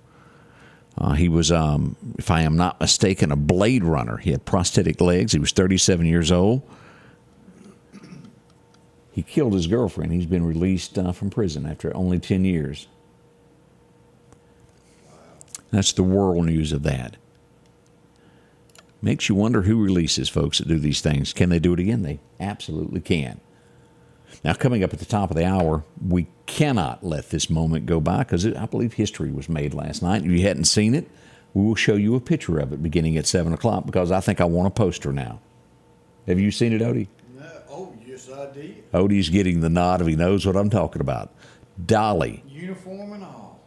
Uh, 0.96 1.12
he 1.12 1.28
was, 1.28 1.50
um, 1.50 1.96
if 2.18 2.30
I 2.30 2.42
am 2.42 2.56
not 2.56 2.80
mistaken, 2.80 3.32
a 3.32 3.36
blade 3.36 3.84
runner. 3.84 4.16
He 4.16 4.32
had 4.32 4.44
prosthetic 4.44 5.00
legs. 5.00 5.32
He 5.32 5.38
was 5.38 5.52
37 5.52 6.06
years 6.06 6.32
old. 6.32 6.62
He 9.12 9.22
killed 9.22 9.54
his 9.54 9.66
girlfriend. 9.66 10.12
He's 10.12 10.26
been 10.26 10.44
released 10.44 10.98
uh, 10.98 11.12
from 11.12 11.30
prison 11.30 11.66
after 11.66 11.96
only 11.96 12.18
10 12.18 12.44
years. 12.44 12.88
That's 15.70 15.92
the 15.92 16.02
world 16.02 16.46
news 16.46 16.72
of 16.72 16.82
that. 16.84 17.16
Makes 19.00 19.28
you 19.28 19.34
wonder 19.34 19.62
who 19.62 19.82
releases 19.82 20.28
folks 20.28 20.58
that 20.58 20.68
do 20.68 20.78
these 20.78 21.00
things. 21.00 21.32
Can 21.32 21.50
they 21.50 21.60
do 21.60 21.72
it 21.72 21.80
again? 21.80 22.02
They 22.02 22.18
absolutely 22.40 23.00
can. 23.00 23.40
Now, 24.44 24.54
coming 24.54 24.82
up 24.84 24.92
at 24.92 24.98
the 24.98 25.04
top 25.04 25.30
of 25.30 25.36
the 25.36 25.46
hour, 25.46 25.84
we 26.06 26.26
cannot 26.46 27.04
let 27.04 27.30
this 27.30 27.48
moment 27.48 27.86
go 27.86 28.00
by 28.00 28.18
because 28.18 28.46
I 28.46 28.66
believe 28.66 28.94
history 28.94 29.30
was 29.30 29.48
made 29.48 29.72
last 29.72 30.02
night. 30.02 30.24
If 30.24 30.30
you 30.30 30.42
hadn't 30.42 30.64
seen 30.64 30.94
it, 30.94 31.08
we 31.54 31.64
will 31.64 31.74
show 31.74 31.94
you 31.94 32.14
a 32.14 32.20
picture 32.20 32.58
of 32.58 32.72
it 32.72 32.82
beginning 32.82 33.16
at 33.16 33.26
7 33.26 33.52
o'clock 33.52 33.86
because 33.86 34.12
I 34.12 34.20
think 34.20 34.40
I 34.40 34.44
want 34.44 34.68
a 34.68 34.70
poster 34.70 35.12
now. 35.12 35.40
Have 36.26 36.38
you 36.38 36.50
seen 36.50 36.72
it, 36.72 36.82
Odie? 36.82 37.08
No. 37.36 37.50
Oh, 37.70 37.94
yes, 38.06 38.28
I 38.30 38.52
did. 38.52 38.92
Odie's 38.92 39.30
getting 39.30 39.60
the 39.60 39.70
nod 39.70 40.00
if 40.00 40.06
he 40.06 40.16
knows 40.16 40.44
what 40.44 40.56
I'm 40.56 40.70
talking 40.70 41.00
about. 41.00 41.32
Dolly. 41.84 42.44
Uniform 42.48 43.12
and 43.12 43.24
all. 43.24 43.60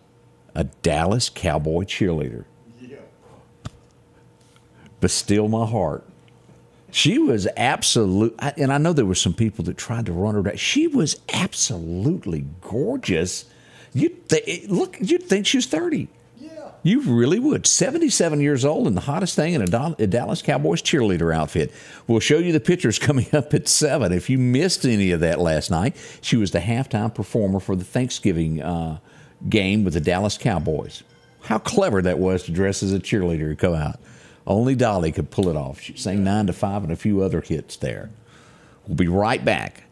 A 0.53 0.65
Dallas 0.65 1.29
Cowboy 1.29 1.85
cheerleader. 1.85 2.45
But 5.01 5.11
still 5.11 5.49
my 5.49 5.65
heart. 5.65 6.05
She 6.91 7.17
was 7.17 7.47
absolute, 7.57 8.35
and 8.39 8.71
I 8.71 8.77
know 8.77 8.93
there 8.93 9.05
were 9.05 9.15
some 9.15 9.33
people 9.33 9.63
that 9.65 9.77
tried 9.77 10.05
to 10.07 10.13
run 10.13 10.35
her 10.35 10.41
down. 10.43 10.57
She 10.57 10.87
was 10.87 11.19
absolutely 11.33 12.45
gorgeous. 12.61 13.45
You 13.93 14.09
th- 14.09 14.69
look, 14.69 14.97
you'd 14.99 15.23
think 15.23 15.45
she 15.47 15.57
was 15.57 15.65
thirty. 15.65 16.09
Yeah. 16.39 16.49
You 16.83 17.01
really 17.01 17.39
would. 17.39 17.67
77 17.67 18.41
years 18.41 18.65
old 18.65 18.87
and 18.87 18.97
the 18.97 19.01
hottest 19.01 19.35
thing 19.35 19.53
in 19.53 19.61
a, 19.61 19.67
Dal- 19.67 19.95
a 19.99 20.07
Dallas 20.07 20.41
Cowboys 20.41 20.81
cheerleader 20.81 21.33
outfit. 21.33 21.71
We'll 22.07 22.19
show 22.19 22.39
you 22.39 22.51
the 22.51 22.59
pictures 22.59 22.97
coming 23.07 23.27
up 23.33 23.53
at 23.53 23.67
7. 23.67 24.11
If 24.11 24.29
you 24.29 24.37
missed 24.37 24.85
any 24.85 25.11
of 25.11 25.19
that 25.19 25.39
last 25.39 25.69
night, 25.69 25.95
she 26.21 26.35
was 26.37 26.51
the 26.51 26.59
halftime 26.59 27.13
performer 27.13 27.59
for 27.59 27.75
the 27.75 27.83
Thanksgiving 27.83 28.61
uh, 28.61 28.97
game 29.47 29.83
with 29.83 29.93
the 29.93 30.01
Dallas 30.01 30.37
Cowboys. 30.37 31.03
How 31.43 31.59
clever 31.59 32.01
that 32.01 32.17
was 32.19 32.43
to 32.43 32.51
dress 32.51 32.81
as 32.83 32.91
a 32.93 32.99
cheerleader 32.99 33.49
and 33.49 33.57
come 33.59 33.75
out. 33.75 33.99
Only 34.45 34.75
Dolly 34.75 35.11
could 35.11 35.31
pull 35.31 35.49
it 35.49 35.55
off. 35.55 35.81
She 35.81 35.95
sang 35.97 36.23
9 36.23 36.47
to 36.47 36.53
5 36.53 36.83
and 36.83 36.91
a 36.91 36.95
few 36.95 37.21
other 37.21 37.41
hits 37.41 37.75
there. 37.77 38.09
We'll 38.87 38.95
be 38.95 39.07
right 39.07 39.43
back 39.43 39.83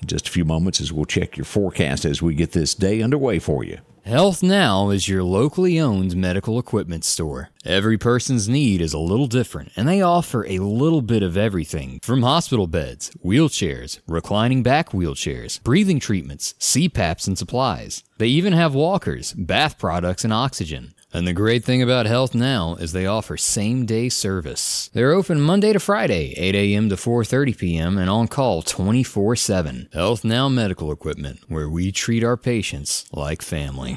in 0.00 0.06
just 0.06 0.28
a 0.28 0.32
few 0.32 0.44
moments 0.44 0.80
as 0.80 0.92
we'll 0.92 1.06
check 1.06 1.36
your 1.36 1.44
forecast 1.44 2.04
as 2.04 2.20
we 2.20 2.34
get 2.34 2.52
this 2.52 2.74
day 2.74 3.02
underway 3.02 3.38
for 3.38 3.64
you. 3.64 3.78
Health 4.06 4.40
Now 4.40 4.90
is 4.90 5.08
your 5.08 5.24
locally 5.24 5.80
owned 5.80 6.14
medical 6.14 6.60
equipment 6.60 7.04
store. 7.04 7.50
Every 7.64 7.98
person's 7.98 8.48
need 8.48 8.80
is 8.80 8.92
a 8.92 9.00
little 9.00 9.26
different, 9.26 9.72
and 9.74 9.88
they 9.88 10.00
offer 10.00 10.46
a 10.46 10.60
little 10.60 11.02
bit 11.02 11.24
of 11.24 11.36
everything 11.36 11.98
from 12.04 12.22
hospital 12.22 12.68
beds, 12.68 13.10
wheelchairs, 13.24 13.98
reclining 14.06 14.62
back 14.62 14.90
wheelchairs, 14.90 15.60
breathing 15.64 15.98
treatments, 15.98 16.54
CPAPs, 16.60 17.26
and 17.26 17.36
supplies. 17.36 18.04
They 18.18 18.28
even 18.28 18.52
have 18.52 18.76
walkers, 18.76 19.32
bath 19.32 19.76
products, 19.76 20.22
and 20.22 20.32
oxygen. 20.32 20.94
And 21.16 21.26
the 21.26 21.32
great 21.32 21.64
thing 21.64 21.80
about 21.80 22.04
Health 22.04 22.34
Now 22.34 22.74
is 22.74 22.92
they 22.92 23.06
offer 23.06 23.38
same-day 23.38 24.10
service. 24.10 24.90
They're 24.92 25.12
open 25.12 25.40
Monday 25.40 25.72
to 25.72 25.80
Friday, 25.80 26.34
8 26.36 26.54
a.m. 26.54 26.90
to 26.90 26.96
4:30 26.96 27.56
p.m. 27.56 27.96
and 27.96 28.10
on 28.10 28.28
call 28.28 28.62
24/7. 28.62 29.90
Health 29.94 30.24
Now 30.24 30.50
Medical 30.50 30.92
Equipment, 30.92 31.40
where 31.48 31.70
we 31.70 31.90
treat 31.90 32.22
our 32.22 32.36
patients 32.36 33.06
like 33.12 33.40
family. 33.40 33.96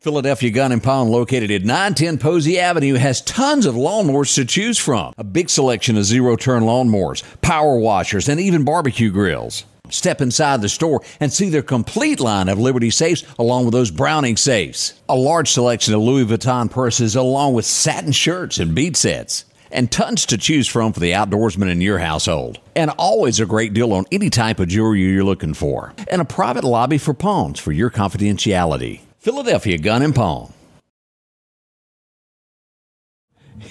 Philadelphia 0.00 0.50
Gun 0.50 0.72
and 0.72 0.82
Pawn, 0.82 1.10
located 1.10 1.52
at 1.52 1.62
910 1.62 2.18
Posey 2.18 2.58
Avenue, 2.58 2.94
has 2.94 3.20
tons 3.20 3.64
of 3.64 3.76
lawnmowers 3.76 4.34
to 4.34 4.44
choose 4.44 4.78
from. 4.78 5.12
A 5.16 5.22
big 5.22 5.50
selection 5.50 5.96
of 5.96 6.06
zero 6.06 6.34
turn 6.34 6.64
lawnmowers, 6.64 7.22
power 7.40 7.78
washers, 7.78 8.28
and 8.28 8.40
even 8.40 8.64
barbecue 8.64 9.12
grills. 9.12 9.62
Step 9.90 10.20
inside 10.20 10.60
the 10.60 10.68
store 10.68 11.02
and 11.20 11.32
see 11.32 11.48
their 11.48 11.62
complete 11.62 12.20
line 12.20 12.48
of 12.48 12.58
Liberty 12.58 12.90
safes 12.90 13.24
along 13.38 13.64
with 13.64 13.72
those 13.72 13.90
Browning 13.90 14.36
safes. 14.36 14.94
A 15.08 15.16
large 15.16 15.50
selection 15.50 15.94
of 15.94 16.00
Louis 16.00 16.24
Vuitton 16.24 16.70
purses 16.70 17.16
along 17.16 17.54
with 17.54 17.64
satin 17.64 18.12
shirts 18.12 18.58
and 18.58 18.74
bead 18.74 18.96
sets. 18.96 19.44
And 19.70 19.92
tons 19.92 20.24
to 20.26 20.38
choose 20.38 20.66
from 20.66 20.94
for 20.94 21.00
the 21.00 21.12
outdoorsman 21.12 21.70
in 21.70 21.82
your 21.82 21.98
household. 21.98 22.58
And 22.74 22.90
always 22.92 23.38
a 23.38 23.44
great 23.44 23.74
deal 23.74 23.92
on 23.92 24.06
any 24.10 24.30
type 24.30 24.60
of 24.60 24.68
jewelry 24.68 25.00
you're 25.00 25.24
looking 25.24 25.52
for. 25.52 25.92
And 26.08 26.22
a 26.22 26.24
private 26.24 26.64
lobby 26.64 26.96
for 26.96 27.12
pawns 27.12 27.60
for 27.60 27.72
your 27.72 27.90
confidentiality. 27.90 29.00
Philadelphia 29.18 29.76
Gun 29.76 30.02
and 30.02 30.14
Pawn. 30.14 30.54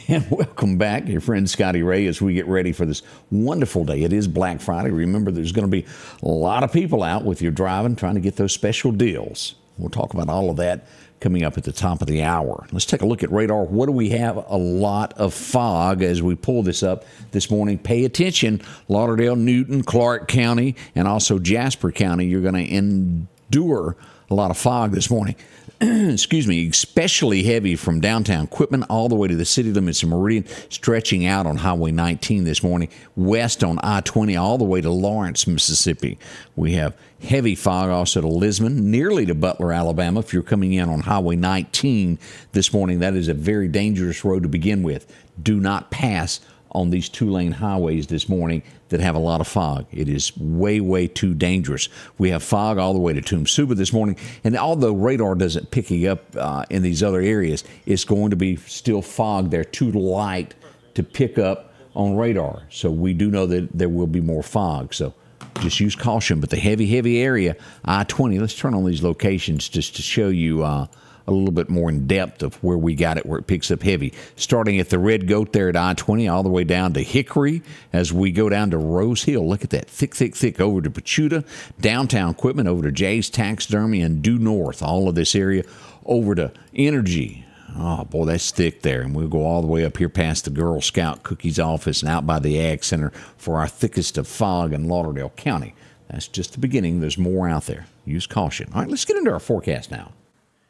And 0.07 0.25
welcome 0.31 0.77
back, 0.77 1.07
your 1.07 1.21
friend 1.21 1.49
Scotty 1.49 1.83
Ray, 1.83 2.07
as 2.07 2.21
we 2.21 2.33
get 2.33 2.47
ready 2.47 2.71
for 2.71 2.85
this 2.85 3.01
wonderful 3.29 3.83
day. 3.83 4.03
It 4.03 4.13
is 4.13 4.27
Black 4.27 4.61
Friday. 4.61 4.89
Remember, 4.89 5.31
there's 5.31 5.51
going 5.51 5.69
to 5.69 5.71
be 5.71 5.85
a 6.23 6.27
lot 6.27 6.63
of 6.63 6.71
people 6.71 7.03
out 7.03 7.25
with 7.25 7.41
your 7.41 7.51
driving, 7.51 7.95
trying 7.95 8.15
to 8.15 8.21
get 8.21 8.37
those 8.37 8.53
special 8.53 8.91
deals. 8.91 9.55
We'll 9.77 9.89
talk 9.89 10.13
about 10.13 10.29
all 10.29 10.49
of 10.49 10.57
that 10.57 10.87
coming 11.19 11.43
up 11.43 11.57
at 11.57 11.63
the 11.63 11.71
top 11.71 12.01
of 12.01 12.07
the 12.07 12.23
hour. 12.23 12.65
Let's 12.71 12.85
take 12.85 13.01
a 13.01 13.05
look 13.05 13.21
at 13.21 13.31
radar. 13.31 13.63
What 13.63 13.87
do 13.87 13.91
we 13.91 14.09
have? 14.11 14.37
A 14.37 14.57
lot 14.57 15.13
of 15.13 15.33
fog 15.33 16.01
as 16.01 16.21
we 16.21 16.35
pull 16.35 16.63
this 16.63 16.83
up 16.83 17.05
this 17.31 17.51
morning. 17.51 17.77
Pay 17.77 18.05
attention. 18.05 18.61
Lauderdale, 18.87 19.35
Newton, 19.35 19.83
Clark 19.83 20.27
County, 20.27 20.75
and 20.95 21.07
also 21.07 21.37
Jasper 21.37 21.91
County. 21.91 22.27
You're 22.27 22.41
going 22.41 22.53
to 22.53 22.73
endure 22.73 23.97
a 24.29 24.33
lot 24.33 24.51
of 24.51 24.57
fog 24.57 24.91
this 24.91 25.09
morning. 25.09 25.35
excuse 25.81 26.47
me, 26.47 26.67
especially 26.67 27.43
heavy 27.43 27.75
from 27.75 27.99
downtown 27.99 28.47
Quitman 28.47 28.81
all 28.83 29.09
the 29.09 29.15
way 29.15 29.27
to 29.27 29.35
the 29.35 29.45
city 29.45 29.71
limits 29.71 30.01
of 30.01 30.09
Meridian, 30.09 30.47
stretching 30.69 31.27
out 31.27 31.45
on 31.45 31.57
Highway 31.57 31.91
19 31.91 32.45
this 32.45 32.63
morning, 32.63 32.89
west 33.15 33.63
on 33.63 33.77
I 33.83 34.01
20 34.01 34.35
all 34.35 34.57
the 34.57 34.63
way 34.63 34.81
to 34.81 34.89
Lawrence, 34.89 35.45
Mississippi. 35.45 36.17
We 36.55 36.73
have 36.73 36.97
heavy 37.21 37.53
fog 37.53 37.91
also 37.91 38.21
to 38.21 38.27
Lisbon, 38.27 38.89
nearly 38.89 39.27
to 39.27 39.35
Butler, 39.35 39.71
Alabama. 39.71 40.21
If 40.21 40.33
you're 40.33 40.41
coming 40.41 40.73
in 40.73 40.89
on 40.89 41.01
Highway 41.01 41.35
19 41.35 42.17
this 42.53 42.73
morning, 42.73 42.97
that 42.99 43.13
is 43.13 43.27
a 43.27 43.35
very 43.35 43.67
dangerous 43.67 44.25
road 44.25 44.41
to 44.43 44.49
begin 44.49 44.81
with. 44.81 45.05
Do 45.43 45.59
not 45.59 45.91
pass 45.91 46.39
on 46.77 46.91
these 46.91 47.09
two 47.09 47.31
lane 47.31 47.51
highways 47.51 48.05
this 48.05 48.29
morning 48.29 48.61
that 48.89 48.99
have 48.99 49.15
a 49.15 49.19
lot 49.19 49.41
of 49.41 49.47
fog. 49.47 49.87
It 49.91 50.07
is 50.07 50.35
way, 50.37 50.79
way 50.79 51.07
too 51.07 51.33
dangerous. 51.33 51.89
We 52.19 52.29
have 52.29 52.43
fog 52.43 52.77
all 52.77 52.93
the 52.93 52.99
way 52.99 53.13
to 53.13 53.21
Toomsuba 53.21 53.75
this 53.75 53.91
morning, 53.91 54.15
and 54.43 54.55
although 54.55 54.93
radar 54.93 55.33
doesn't 55.33 55.71
pick 55.71 55.89
you 55.89 56.11
up 56.11 56.23
uh, 56.35 56.65
in 56.69 56.83
these 56.83 57.01
other 57.01 57.19
areas, 57.19 57.63
it's 57.87 58.05
going 58.05 58.29
to 58.29 58.35
be 58.35 58.57
still 58.57 59.01
fog 59.01 59.49
there, 59.49 59.63
too 59.63 59.91
light 59.91 60.53
to 60.93 61.01
pick 61.01 61.39
up 61.39 61.73
on 61.95 62.15
radar. 62.15 62.61
So 62.69 62.91
we 62.91 63.13
do 63.13 63.31
know 63.31 63.47
that 63.47 63.75
there 63.75 63.89
will 63.89 64.05
be 64.05 64.21
more 64.21 64.43
fog. 64.43 64.93
So 64.93 65.15
just 65.61 65.79
use 65.79 65.95
caution. 65.95 66.39
But 66.39 66.51
the 66.51 66.57
heavy, 66.57 66.85
heavy 66.85 67.19
area, 67.19 67.55
I 67.85 68.03
20, 68.03 68.37
let's 68.37 68.55
turn 68.55 68.75
on 68.75 68.85
these 68.85 69.01
locations 69.01 69.67
just 69.67 69.95
to 69.95 70.03
show 70.03 70.29
you. 70.29 70.63
Uh, 70.63 70.85
a 71.27 71.31
little 71.31 71.51
bit 71.51 71.69
more 71.69 71.89
in 71.89 72.07
depth 72.07 72.41
of 72.41 72.55
where 72.63 72.77
we 72.77 72.95
got 72.95 73.17
it, 73.17 73.25
where 73.25 73.39
it 73.39 73.47
picks 73.47 73.69
up 73.69 73.83
heavy. 73.83 74.13
Starting 74.35 74.79
at 74.79 74.89
the 74.89 74.99
Red 74.99 75.27
Goat 75.27 75.53
there 75.53 75.69
at 75.69 75.75
I 75.75 75.93
20, 75.93 76.27
all 76.27 76.43
the 76.43 76.49
way 76.49 76.63
down 76.63 76.93
to 76.93 77.03
Hickory 77.03 77.61
as 77.91 78.13
we 78.13 78.31
go 78.31 78.49
down 78.49 78.71
to 78.71 78.77
Rose 78.77 79.23
Hill. 79.23 79.47
Look 79.47 79.63
at 79.63 79.69
that 79.71 79.89
thick, 79.89 80.15
thick, 80.15 80.35
thick 80.35 80.59
over 80.61 80.81
to 80.81 80.89
Pachuta, 80.89 81.45
downtown 81.79 82.33
Quitman 82.33 82.67
over 82.67 82.83
to 82.83 82.91
Jay's 82.91 83.29
Taxidermy, 83.29 84.01
and 84.01 84.21
due 84.21 84.39
north, 84.39 84.81
all 84.81 85.09
of 85.09 85.15
this 85.15 85.35
area 85.35 85.63
over 86.05 86.35
to 86.35 86.51
Energy. 86.73 87.45
Oh 87.75 88.05
boy, 88.05 88.25
that's 88.25 88.49
thick 88.51 88.81
there, 88.81 89.01
and 89.01 89.13
we'll 89.13 89.27
go 89.27 89.43
all 89.45 89.61
the 89.61 89.67
way 89.67 89.85
up 89.85 89.97
here 89.97 90.09
past 90.09 90.45
the 90.45 90.49
Girl 90.49 90.81
Scout 90.81 91.23
Cookies 91.23 91.59
office 91.59 92.01
and 92.01 92.09
out 92.09 92.25
by 92.25 92.39
the 92.39 92.59
Ag 92.59 92.83
Center 92.83 93.11
for 93.37 93.59
our 93.59 93.67
thickest 93.67 94.17
of 94.17 94.27
fog 94.27 94.73
in 94.73 94.87
Lauderdale 94.87 95.31
County. 95.31 95.75
That's 96.09 96.27
just 96.27 96.53
the 96.53 96.59
beginning. 96.59 97.01
There's 97.01 97.17
more 97.17 97.49
out 97.49 97.65
there. 97.65 97.85
Use 98.05 98.25
caution. 98.25 98.71
All 98.73 98.81
right, 98.81 98.89
let's 98.89 99.05
get 99.05 99.17
into 99.17 99.31
our 99.31 99.39
forecast 99.39 99.91
now. 99.91 100.13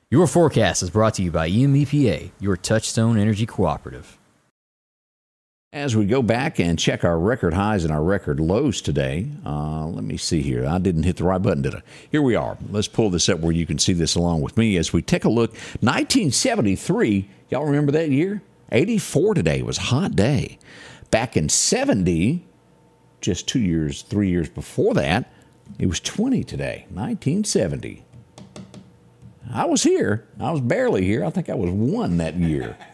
Your 0.09 0.25
forecast 0.25 0.83
is 0.83 0.89
brought 0.89 1.15
to 1.15 1.21
you 1.21 1.31
by 1.31 1.49
EMEPA, 1.49 2.31
your 2.39 2.55
Touchstone 2.55 3.17
Energy 3.17 3.45
Cooperative. 3.45 4.17
As 5.73 5.97
we 5.97 6.05
go 6.05 6.21
back 6.21 6.61
and 6.61 6.79
check 6.79 7.03
our 7.03 7.19
record 7.19 7.53
highs 7.53 7.83
and 7.83 7.91
our 7.91 8.01
record 8.01 8.39
lows 8.39 8.79
today, 8.79 9.27
uh, 9.45 9.85
let 9.85 10.05
me 10.05 10.15
see 10.15 10.41
here. 10.41 10.65
I 10.65 10.77
didn't 10.77 11.03
hit 11.03 11.17
the 11.17 11.25
right 11.25 11.41
button, 11.41 11.61
did 11.61 11.75
I? 11.75 11.81
Here 12.09 12.21
we 12.21 12.35
are. 12.35 12.57
Let's 12.69 12.87
pull 12.87 13.09
this 13.09 13.27
up 13.27 13.39
where 13.39 13.51
you 13.51 13.65
can 13.65 13.79
see 13.79 13.91
this 13.91 14.15
along 14.15 14.43
with 14.43 14.55
me 14.55 14.77
as 14.77 14.93
we 14.93 15.01
take 15.01 15.25
a 15.25 15.29
look. 15.29 15.51
1973, 15.81 17.27
y'all 17.49 17.65
remember 17.65 17.91
that 17.91 18.09
year? 18.09 18.41
84 18.71 19.33
today 19.33 19.61
was 19.61 19.77
a 19.77 19.81
hot 19.81 20.15
day. 20.15 20.57
Back 21.11 21.35
in 21.35 21.49
70, 21.49 22.47
just 23.19 23.45
two 23.45 23.59
years, 23.59 24.03
three 24.03 24.29
years 24.29 24.47
before 24.47 24.93
that, 24.93 25.29
it 25.77 25.87
was 25.87 25.99
20 25.99 26.45
today, 26.45 26.85
1970. 26.91 28.05
I 29.53 29.65
was 29.65 29.83
here. 29.83 30.27
I 30.39 30.51
was 30.51 30.61
barely 30.61 31.05
here. 31.05 31.23
I 31.23 31.29
think 31.29 31.49
I 31.49 31.55
was 31.55 31.71
one 31.71 32.17
that 32.17 32.35
year. 32.35 32.77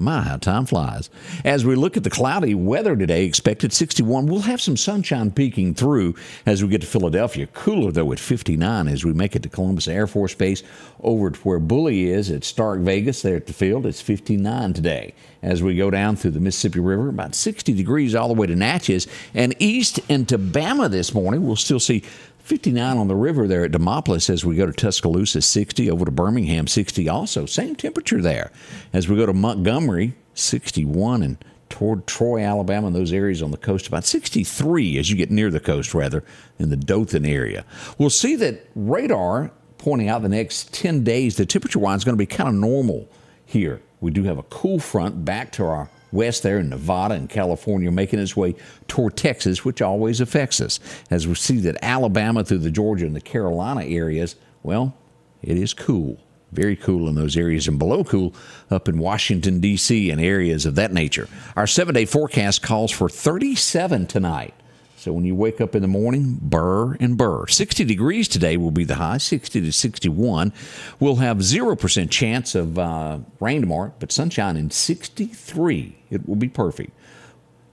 My, 0.00 0.22
how 0.22 0.38
time 0.38 0.64
flies. 0.64 1.10
As 1.44 1.66
we 1.66 1.74
look 1.74 1.94
at 1.94 2.04
the 2.04 2.10
cloudy 2.10 2.54
weather 2.54 2.96
today, 2.96 3.26
expected 3.26 3.70
61. 3.70 4.28
We'll 4.28 4.40
have 4.40 4.58
some 4.58 4.78
sunshine 4.78 5.30
peeking 5.30 5.74
through 5.74 6.14
as 6.46 6.62
we 6.62 6.70
get 6.70 6.80
to 6.80 6.86
Philadelphia. 6.86 7.46
Cooler, 7.48 7.92
though, 7.92 8.10
at 8.10 8.18
59 8.18 8.88
as 8.88 9.04
we 9.04 9.12
make 9.12 9.36
it 9.36 9.42
to 9.42 9.50
Columbus 9.50 9.88
Air 9.88 10.06
Force 10.06 10.34
Base 10.34 10.62
over 11.02 11.30
to 11.30 11.40
where 11.40 11.58
Bully 11.58 12.08
is 12.08 12.30
at 12.30 12.44
Stark 12.44 12.80
Vegas 12.80 13.20
there 13.20 13.36
at 13.36 13.46
the 13.46 13.52
field. 13.52 13.84
It's 13.84 14.00
59 14.00 14.72
today. 14.72 15.12
As 15.42 15.62
we 15.62 15.76
go 15.76 15.90
down 15.90 16.16
through 16.16 16.30
the 16.30 16.40
Mississippi 16.40 16.80
River, 16.80 17.10
about 17.10 17.34
60 17.34 17.74
degrees 17.74 18.14
all 18.14 18.28
the 18.28 18.34
way 18.34 18.46
to 18.46 18.56
Natchez. 18.56 19.06
And 19.34 19.54
east 19.58 20.00
into 20.08 20.38
Bama 20.38 20.90
this 20.90 21.12
morning, 21.12 21.46
we'll 21.46 21.56
still 21.56 21.80
see 21.80 22.04
59 22.50 22.96
on 22.96 23.06
the 23.06 23.14
river 23.14 23.46
there 23.46 23.64
at 23.64 23.70
Demopolis 23.70 24.28
as 24.28 24.44
we 24.44 24.56
go 24.56 24.66
to 24.66 24.72
Tuscaloosa, 24.72 25.40
60 25.40 25.88
over 25.88 26.04
to 26.04 26.10
Birmingham, 26.10 26.66
60 26.66 27.08
also. 27.08 27.46
Same 27.46 27.76
temperature 27.76 28.20
there. 28.20 28.50
As 28.92 29.08
we 29.08 29.14
go 29.14 29.24
to 29.24 29.32
Montgomery, 29.32 30.14
61 30.34 31.22
and 31.22 31.44
toward 31.68 32.08
Troy, 32.08 32.42
Alabama, 32.42 32.88
and 32.88 32.96
those 32.96 33.12
areas 33.12 33.40
on 33.40 33.52
the 33.52 33.56
coast, 33.56 33.86
about 33.86 34.04
63 34.04 34.98
as 34.98 35.08
you 35.08 35.16
get 35.16 35.30
near 35.30 35.48
the 35.48 35.60
coast, 35.60 35.94
rather, 35.94 36.24
in 36.58 36.70
the 36.70 36.76
Dothan 36.76 37.24
area. 37.24 37.64
We'll 37.98 38.10
see 38.10 38.34
that 38.34 38.66
radar 38.74 39.52
pointing 39.78 40.08
out 40.08 40.22
the 40.22 40.28
next 40.28 40.74
10 40.74 41.04
days, 41.04 41.36
the 41.36 41.46
temperature 41.46 41.78
wise 41.78 41.98
is 41.98 42.04
going 42.04 42.16
to 42.16 42.18
be 42.18 42.26
kind 42.26 42.48
of 42.48 42.56
normal 42.56 43.08
here. 43.46 43.80
We 44.00 44.10
do 44.10 44.24
have 44.24 44.38
a 44.38 44.42
cool 44.42 44.80
front 44.80 45.24
back 45.24 45.52
to 45.52 45.64
our 45.66 45.88
west 46.12 46.42
there 46.42 46.58
in 46.58 46.68
Nevada 46.68 47.14
and 47.14 47.28
California, 47.28 47.90
making 47.90 48.18
its 48.18 48.36
way 48.36 48.54
toward 48.88 49.16
Texas, 49.16 49.64
which 49.64 49.82
always 49.82 50.20
affects 50.20 50.60
us. 50.60 50.80
As 51.10 51.26
we 51.26 51.34
see 51.34 51.58
that 51.60 51.78
Alabama 51.82 52.44
through 52.44 52.58
the 52.58 52.70
Georgia 52.70 53.06
and 53.06 53.16
the 53.16 53.20
Carolina 53.20 53.84
areas, 53.84 54.36
well, 54.62 54.94
it 55.42 55.56
is 55.56 55.74
cool. 55.74 56.18
Very 56.52 56.74
cool 56.74 57.08
in 57.08 57.14
those 57.14 57.36
areas 57.36 57.68
and 57.68 57.78
below 57.78 58.02
cool 58.02 58.34
up 58.70 58.88
in 58.88 58.98
Washington, 58.98 59.60
D.C. 59.60 60.10
and 60.10 60.20
areas 60.20 60.66
of 60.66 60.74
that 60.74 60.92
nature. 60.92 61.28
Our 61.54 61.66
seven 61.66 61.94
day 61.94 62.04
forecast 62.04 62.62
calls 62.62 62.90
for 62.90 63.08
37 63.08 64.06
tonight. 64.06 64.54
So 65.00 65.14
when 65.14 65.24
you 65.24 65.34
wake 65.34 65.62
up 65.62 65.74
in 65.74 65.80
the 65.80 65.88
morning, 65.88 66.38
burr 66.42 66.92
and 66.96 67.16
burr. 67.16 67.46
60 67.46 67.84
degrees 67.84 68.28
today 68.28 68.58
will 68.58 68.70
be 68.70 68.84
the 68.84 68.96
high, 68.96 69.16
60 69.16 69.62
to 69.62 69.72
61. 69.72 70.52
We'll 71.00 71.16
have 71.16 71.38
0% 71.38 72.10
chance 72.10 72.54
of 72.54 72.78
uh, 72.78 73.20
rain 73.40 73.62
tomorrow, 73.62 73.94
but 73.98 74.12
sunshine 74.12 74.58
in 74.58 74.70
63. 74.70 75.96
It 76.10 76.28
will 76.28 76.36
be 76.36 76.50
perfect. 76.50 76.90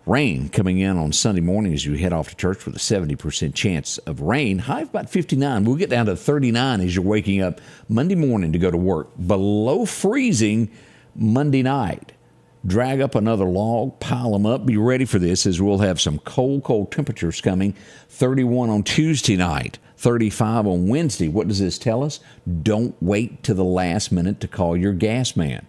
Rain 0.06 0.48
coming 0.48 0.80
in 0.80 0.98
on 0.98 1.12
Sunday 1.12 1.42
morning 1.42 1.74
as 1.74 1.86
you 1.86 1.96
head 1.96 2.14
off 2.14 2.30
to 2.30 2.36
church 2.38 2.66
with 2.66 2.78
a 2.78 2.80
70% 2.80 3.54
chance 3.54 3.98
of 3.98 4.22
rain. 4.22 4.60
High 4.60 4.84
of 4.84 4.90
about 4.90 5.10
59. 5.10 5.66
We'll 5.66 5.76
get 5.76 5.90
down 5.90 6.06
to 6.06 6.16
39 6.16 6.80
as 6.80 6.96
you're 6.96 7.04
waking 7.04 7.42
up 7.42 7.60
Monday 7.90 8.16
morning 8.16 8.54
to 8.54 8.58
go 8.58 8.72
to 8.72 8.78
work. 8.78 9.10
Below 9.18 9.86
freezing 9.86 10.72
Monday 11.14 11.62
night. 11.62 12.14
Drag 12.68 13.00
up 13.00 13.16
another 13.16 13.46
log, 13.46 14.00
pile 14.02 14.34
them 14.34 14.46
up. 14.46 14.66
Be 14.66 14.76
ready 14.76 15.06
for 15.06 15.20
this 15.20 15.46
as 15.46 15.62
we'll 15.62 15.78
have 15.80 16.02
some 16.02 16.20
cold, 16.20 16.64
cold 16.64 16.92
temperatures 16.92 17.40
coming. 17.40 17.74
31 18.10 18.70
on 18.70 18.84
Tuesday 18.84 19.38
night, 19.38 19.80
35 19.96 20.68
on 20.68 20.88
Wednesday. 20.88 21.30
What 21.30 21.48
does 21.48 21.60
this 21.60 21.80
tell 21.80 22.04
us? 22.04 22.20
Don't 22.64 22.96
wait 23.02 23.42
to 23.44 23.54
the 23.54 23.64
last 23.64 24.12
minute 24.12 24.42
to 24.42 24.48
call 24.48 24.76
your 24.76 24.94
gas 24.94 25.36
man 25.36 25.66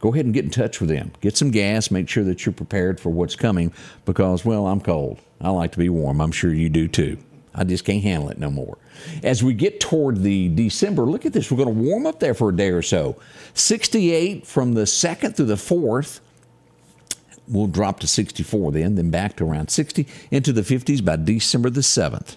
go 0.00 0.12
ahead 0.12 0.24
and 0.24 0.34
get 0.34 0.44
in 0.44 0.50
touch 0.50 0.80
with 0.80 0.90
them. 0.90 1.12
Get 1.20 1.36
some 1.36 1.50
gas, 1.50 1.90
make 1.90 2.08
sure 2.08 2.24
that 2.24 2.44
you're 2.46 2.52
prepared 2.52 3.00
for 3.00 3.10
what's 3.10 3.36
coming 3.36 3.72
because, 4.04 4.44
well, 4.44 4.66
I'm 4.66 4.80
cold. 4.80 5.20
I 5.40 5.50
like 5.50 5.72
to 5.72 5.78
be 5.78 5.88
warm. 5.88 6.20
I'm 6.20 6.32
sure 6.32 6.52
you 6.52 6.68
do 6.68 6.88
too. 6.88 7.18
I 7.54 7.64
just 7.64 7.84
can't 7.84 8.02
handle 8.02 8.28
it 8.28 8.38
no 8.38 8.50
more. 8.50 8.78
As 9.22 9.42
we 9.42 9.54
get 9.54 9.80
toward 9.80 10.22
the 10.22 10.48
December, 10.48 11.02
look 11.02 11.26
at 11.26 11.32
this. 11.32 11.50
We're 11.50 11.62
going 11.62 11.74
to 11.74 11.82
warm 11.82 12.06
up 12.06 12.20
there 12.20 12.34
for 12.34 12.50
a 12.50 12.56
day 12.56 12.68
or 12.68 12.82
so. 12.82 13.16
68 13.54 14.46
from 14.46 14.74
the 14.74 14.82
2nd 14.82 15.36
through 15.36 15.46
the 15.46 15.54
4th. 15.54 16.20
We'll 17.48 17.66
drop 17.66 18.00
to 18.00 18.06
64 18.06 18.72
then, 18.72 18.94
then 18.96 19.10
back 19.10 19.36
to 19.36 19.44
around 19.44 19.70
60 19.70 20.06
into 20.30 20.52
the 20.52 20.60
50s 20.60 21.04
by 21.04 21.16
December 21.16 21.70
the 21.70 21.80
7th. 21.80 22.36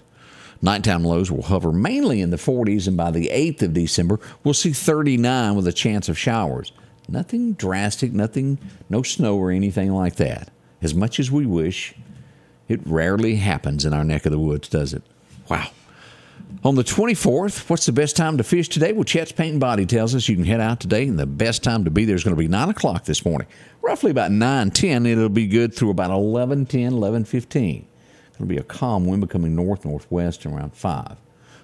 Nighttime 0.62 1.04
lows 1.04 1.30
will 1.30 1.42
hover 1.42 1.72
mainly 1.72 2.20
in 2.20 2.30
the 2.30 2.36
40s, 2.36 2.86
and 2.86 2.96
by 2.96 3.10
the 3.10 3.28
8th 3.32 3.62
of 3.62 3.74
December, 3.74 4.20
we'll 4.44 4.54
see 4.54 4.72
39 4.72 5.56
with 5.56 5.66
a 5.66 5.72
chance 5.72 6.08
of 6.08 6.16
showers. 6.16 6.72
Nothing 7.08 7.54
drastic, 7.54 8.12
nothing, 8.12 8.58
no 8.88 9.02
snow 9.02 9.36
or 9.36 9.50
anything 9.50 9.92
like 9.92 10.16
that. 10.16 10.50
As 10.80 10.94
much 10.94 11.18
as 11.18 11.30
we 11.30 11.46
wish, 11.46 11.94
it 12.72 12.80
rarely 12.86 13.36
happens 13.36 13.84
in 13.84 13.92
our 13.92 14.02
neck 14.02 14.24
of 14.26 14.32
the 14.32 14.38
woods, 14.38 14.68
does 14.68 14.94
it? 14.94 15.02
Wow. 15.48 15.68
On 16.64 16.74
the 16.74 16.82
24th, 16.82 17.68
what's 17.68 17.86
the 17.86 17.92
best 17.92 18.16
time 18.16 18.38
to 18.38 18.44
fish 18.44 18.68
today? 18.68 18.92
Well, 18.92 19.04
Chet's 19.04 19.32
Paint 19.32 19.52
and 19.52 19.60
Body 19.60 19.84
tells 19.84 20.14
us 20.14 20.28
you 20.28 20.36
can 20.36 20.44
head 20.44 20.60
out 20.60 20.80
today, 20.80 21.06
and 21.06 21.18
the 21.18 21.26
best 21.26 21.62
time 21.62 21.84
to 21.84 21.90
be 21.90 22.04
there 22.04 22.14
is 22.14 22.24
going 22.24 22.36
to 22.36 22.40
be 22.40 22.48
9 22.48 22.70
o'clock 22.70 23.04
this 23.04 23.24
morning. 23.24 23.48
Roughly 23.80 24.10
about 24.10 24.30
9 24.30 24.70
10. 24.70 25.06
It'll 25.06 25.28
be 25.28 25.46
good 25.46 25.74
through 25.74 25.90
about 25.90 26.10
11 26.10 26.66
10, 26.66 26.92
11 26.92 27.24
15. 27.24 27.86
It'll 28.34 28.46
be 28.46 28.56
a 28.56 28.62
calm 28.62 29.06
wind 29.06 29.20
becoming 29.20 29.54
north 29.54 29.84
northwest 29.84 30.46
around 30.46 30.74
5. 30.74 31.16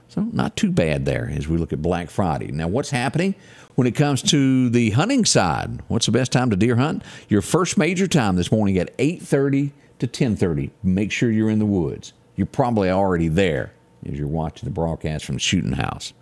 So, 0.09 0.23
not 0.33 0.57
too 0.57 0.71
bad 0.71 1.05
there 1.05 1.31
as 1.33 1.49
we 1.49 1.59
look 1.59 1.73
at 1.73 1.83
Black 1.83 2.11
Friday. 2.11 2.51
Now, 2.51 2.67
what's 2.67 2.91
happening 2.91 3.35
when 3.77 3.87
it 3.87 3.95
comes 3.95 4.23
to 4.23 4.69
the 4.71 4.91
hunting 4.91 5.25
side? 5.25 5.81
What's 5.89 6.07
the 6.07 6.13
best 6.13 6.33
time 6.33 6.51
to 6.51 6.57
deer 6.57 6.77
hunt? 6.77 7.03
Your 7.29 7.43
first 7.43 7.79
major 7.79 8.09
time 8.09 8.37
this 8.37 8.51
morning 8.51 8.79
at 8.79 8.97
8:30 8.99 9.73
to 9.99 10.07
10:30. 10.07 10.71
Make 10.83 11.13
sure 11.13 11.31
you're 11.31 11.51
in 11.51 11.59
the 11.59 11.67
woods. 11.67 12.13
You're 12.37 12.47
probably 12.47 12.91
already 12.91 13.29
there 13.29 13.73
as 14.07 14.19
you're 14.19 14.29
watching 14.29 14.67
the 14.67 14.73
broadcast 14.73 15.25
from 15.25 15.37
the 15.37 15.41
shooting 15.41 15.73
house. 15.73 16.13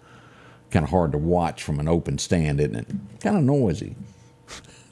Kind 0.71 0.85
of 0.85 0.90
hard 0.90 1.12
to 1.12 1.18
watch 1.18 1.62
from 1.62 1.78
an 1.78 1.88
open 1.88 2.18
stand, 2.18 2.61
isn't 2.61 2.76
it? 2.76 2.88
Kind 3.21 3.37
of 3.37 3.42
noisy. 3.42 3.97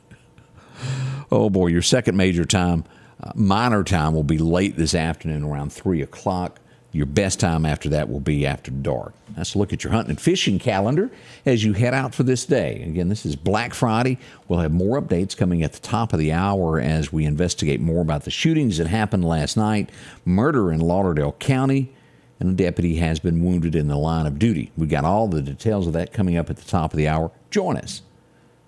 oh 1.33 1.51
boy, 1.51 1.69
your 1.69 1.83
second 1.83 2.17
major 2.17 2.45
time, 2.45 2.85
uh, 3.23 3.33
minor 3.35 3.83
time, 3.83 4.15
will 4.15 4.23
be 4.23 4.39
late 4.39 4.77
this 4.77 4.95
afternoon 4.95 5.45
around 5.45 5.73
3 5.73 6.03
o'clock. 6.03 6.61
Your 6.95 7.07
best 7.07 7.41
time 7.41 7.67
after 7.67 7.89
that 7.89 8.09
will 8.09 8.21
be 8.21 8.47
after 8.47 8.71
dark. 8.71 9.15
Let's 9.37 9.57
look 9.57 9.73
at 9.73 9.83
your 9.83 9.93
hunting 9.93 10.11
and 10.11 10.21
fishing 10.21 10.61
calendar 10.61 11.11
as 11.45 11.65
you 11.65 11.73
head 11.73 11.93
out 11.93 12.15
for 12.15 12.23
this 12.23 12.47
day. 12.47 12.85
Again, 12.85 13.09
this 13.09 13.27
is 13.27 13.35
Black 13.35 13.75
Friday. 13.75 14.17
We'll 14.47 14.61
have 14.61 14.71
more 14.71 15.03
updates 15.03 15.37
coming 15.37 15.65
at 15.65 15.73
the 15.73 15.81
top 15.81 16.13
of 16.13 16.21
the 16.21 16.31
hour 16.31 16.79
as 16.79 17.13
we 17.13 17.25
investigate 17.25 17.81
more 17.81 18.01
about 18.01 18.23
the 18.23 18.31
shootings 18.31 18.79
that 18.79 18.87
happened 18.87 19.25
last 19.25 19.57
night, 19.57 19.91
murder 20.25 20.71
in 20.71 20.79
Lauderdale 20.79 21.33
County, 21.33 21.93
and 22.39 22.51
a 22.51 22.55
deputy 22.55 22.95
has 22.97 23.19
been 23.19 23.45
wounded 23.45 23.75
in 23.75 23.89
the 23.89 23.97
line 23.97 24.27
of 24.27 24.39
duty. 24.39 24.71
We've 24.77 24.89
got 24.89 25.05
all 25.05 25.27
the 25.27 25.43
details 25.43 25.89
of 25.89 25.95
that 25.95 26.13
coming 26.13 26.37
up 26.37 26.49
at 26.49 26.59
the 26.59 26.65
top 26.65 26.93
of 26.93 26.97
the 26.97 27.09
hour. 27.09 27.33
Join 27.51 27.77
us. 27.77 28.03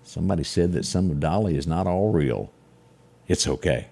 Somebody 0.03 0.43
said 0.43 0.73
that 0.73 0.85
some 0.85 1.13
of 1.13 1.21
Dolly 1.21 1.57
is 1.57 1.69
not 1.69 1.87
all 1.87 2.11
real. 2.11 2.51
It's 3.29 3.47
okay. 3.47 3.87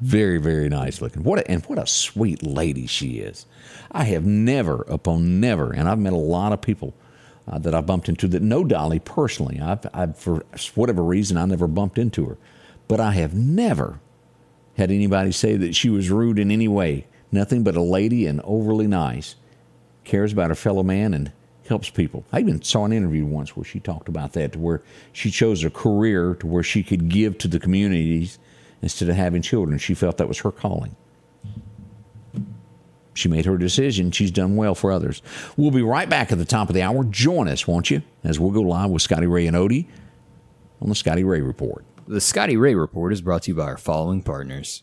Very, 0.00 0.38
very 0.38 0.68
nice 0.68 1.00
looking. 1.00 1.22
What 1.22 1.38
a, 1.40 1.50
and 1.50 1.64
what 1.66 1.78
a 1.78 1.86
sweet 1.86 2.42
lady 2.42 2.86
she 2.86 3.18
is. 3.18 3.46
I 3.92 4.04
have 4.04 4.24
never, 4.24 4.82
upon 4.88 5.40
never, 5.40 5.72
and 5.72 5.88
I've 5.88 5.98
met 5.98 6.12
a 6.12 6.16
lot 6.16 6.52
of 6.52 6.60
people 6.60 6.94
uh, 7.46 7.58
that 7.58 7.74
I 7.74 7.80
bumped 7.80 8.08
into 8.08 8.26
that 8.28 8.42
know 8.42 8.64
Dolly 8.64 8.98
personally. 8.98 9.60
I've, 9.60 9.86
I've, 9.94 10.18
for 10.18 10.44
whatever 10.74 11.02
reason, 11.02 11.36
I 11.36 11.44
never 11.44 11.66
bumped 11.66 11.98
into 11.98 12.26
her, 12.26 12.38
but 12.88 13.00
I 13.00 13.12
have 13.12 13.34
never 13.34 14.00
had 14.76 14.90
anybody 14.90 15.30
say 15.30 15.56
that 15.56 15.76
she 15.76 15.88
was 15.90 16.10
rude 16.10 16.38
in 16.38 16.50
any 16.50 16.68
way. 16.68 17.06
Nothing 17.30 17.62
but 17.62 17.76
a 17.76 17.82
lady 17.82 18.26
and 18.26 18.40
overly 18.42 18.86
nice. 18.86 19.36
Cares 20.04 20.32
about 20.32 20.50
her 20.50 20.54
fellow 20.54 20.82
man 20.82 21.14
and 21.14 21.32
helps 21.68 21.88
people. 21.88 22.24
I 22.32 22.40
even 22.40 22.62
saw 22.62 22.84
an 22.84 22.92
interview 22.92 23.24
once 23.24 23.56
where 23.56 23.64
she 23.64 23.80
talked 23.80 24.08
about 24.08 24.32
that, 24.34 24.52
to 24.52 24.58
where 24.58 24.82
she 25.12 25.30
chose 25.30 25.64
a 25.64 25.70
career 25.70 26.34
to 26.34 26.46
where 26.46 26.62
she 26.62 26.82
could 26.82 27.08
give 27.08 27.38
to 27.38 27.48
the 27.48 27.60
communities 27.60 28.38
instead 28.84 29.08
of 29.08 29.16
having 29.16 29.40
children. 29.40 29.78
She 29.78 29.94
felt 29.94 30.18
that 30.18 30.28
was 30.28 30.40
her 30.40 30.52
calling. 30.52 30.94
She 33.14 33.28
made 33.28 33.46
her 33.46 33.56
decision. 33.56 34.10
She's 34.10 34.30
done 34.30 34.56
well 34.56 34.74
for 34.74 34.92
others. 34.92 35.22
We'll 35.56 35.70
be 35.70 35.82
right 35.82 36.08
back 36.08 36.30
at 36.30 36.38
the 36.38 36.44
top 36.44 36.68
of 36.68 36.74
the 36.74 36.82
hour. 36.82 37.02
Join 37.04 37.48
us, 37.48 37.66
won't 37.66 37.90
you, 37.90 38.02
as 38.22 38.38
we'll 38.38 38.50
go 38.50 38.60
live 38.60 38.90
with 38.90 39.02
Scotty 39.02 39.26
Ray 39.26 39.46
and 39.46 39.56
Odie 39.56 39.86
on 40.82 40.90
the 40.90 40.94
Scotty 40.94 41.24
Ray 41.24 41.40
Report. 41.40 41.84
The 42.06 42.20
Scotty 42.20 42.58
Ray 42.58 42.74
Report 42.74 43.12
is 43.12 43.22
brought 43.22 43.44
to 43.44 43.52
you 43.52 43.54
by 43.54 43.64
our 43.64 43.78
following 43.78 44.20
partners. 44.20 44.82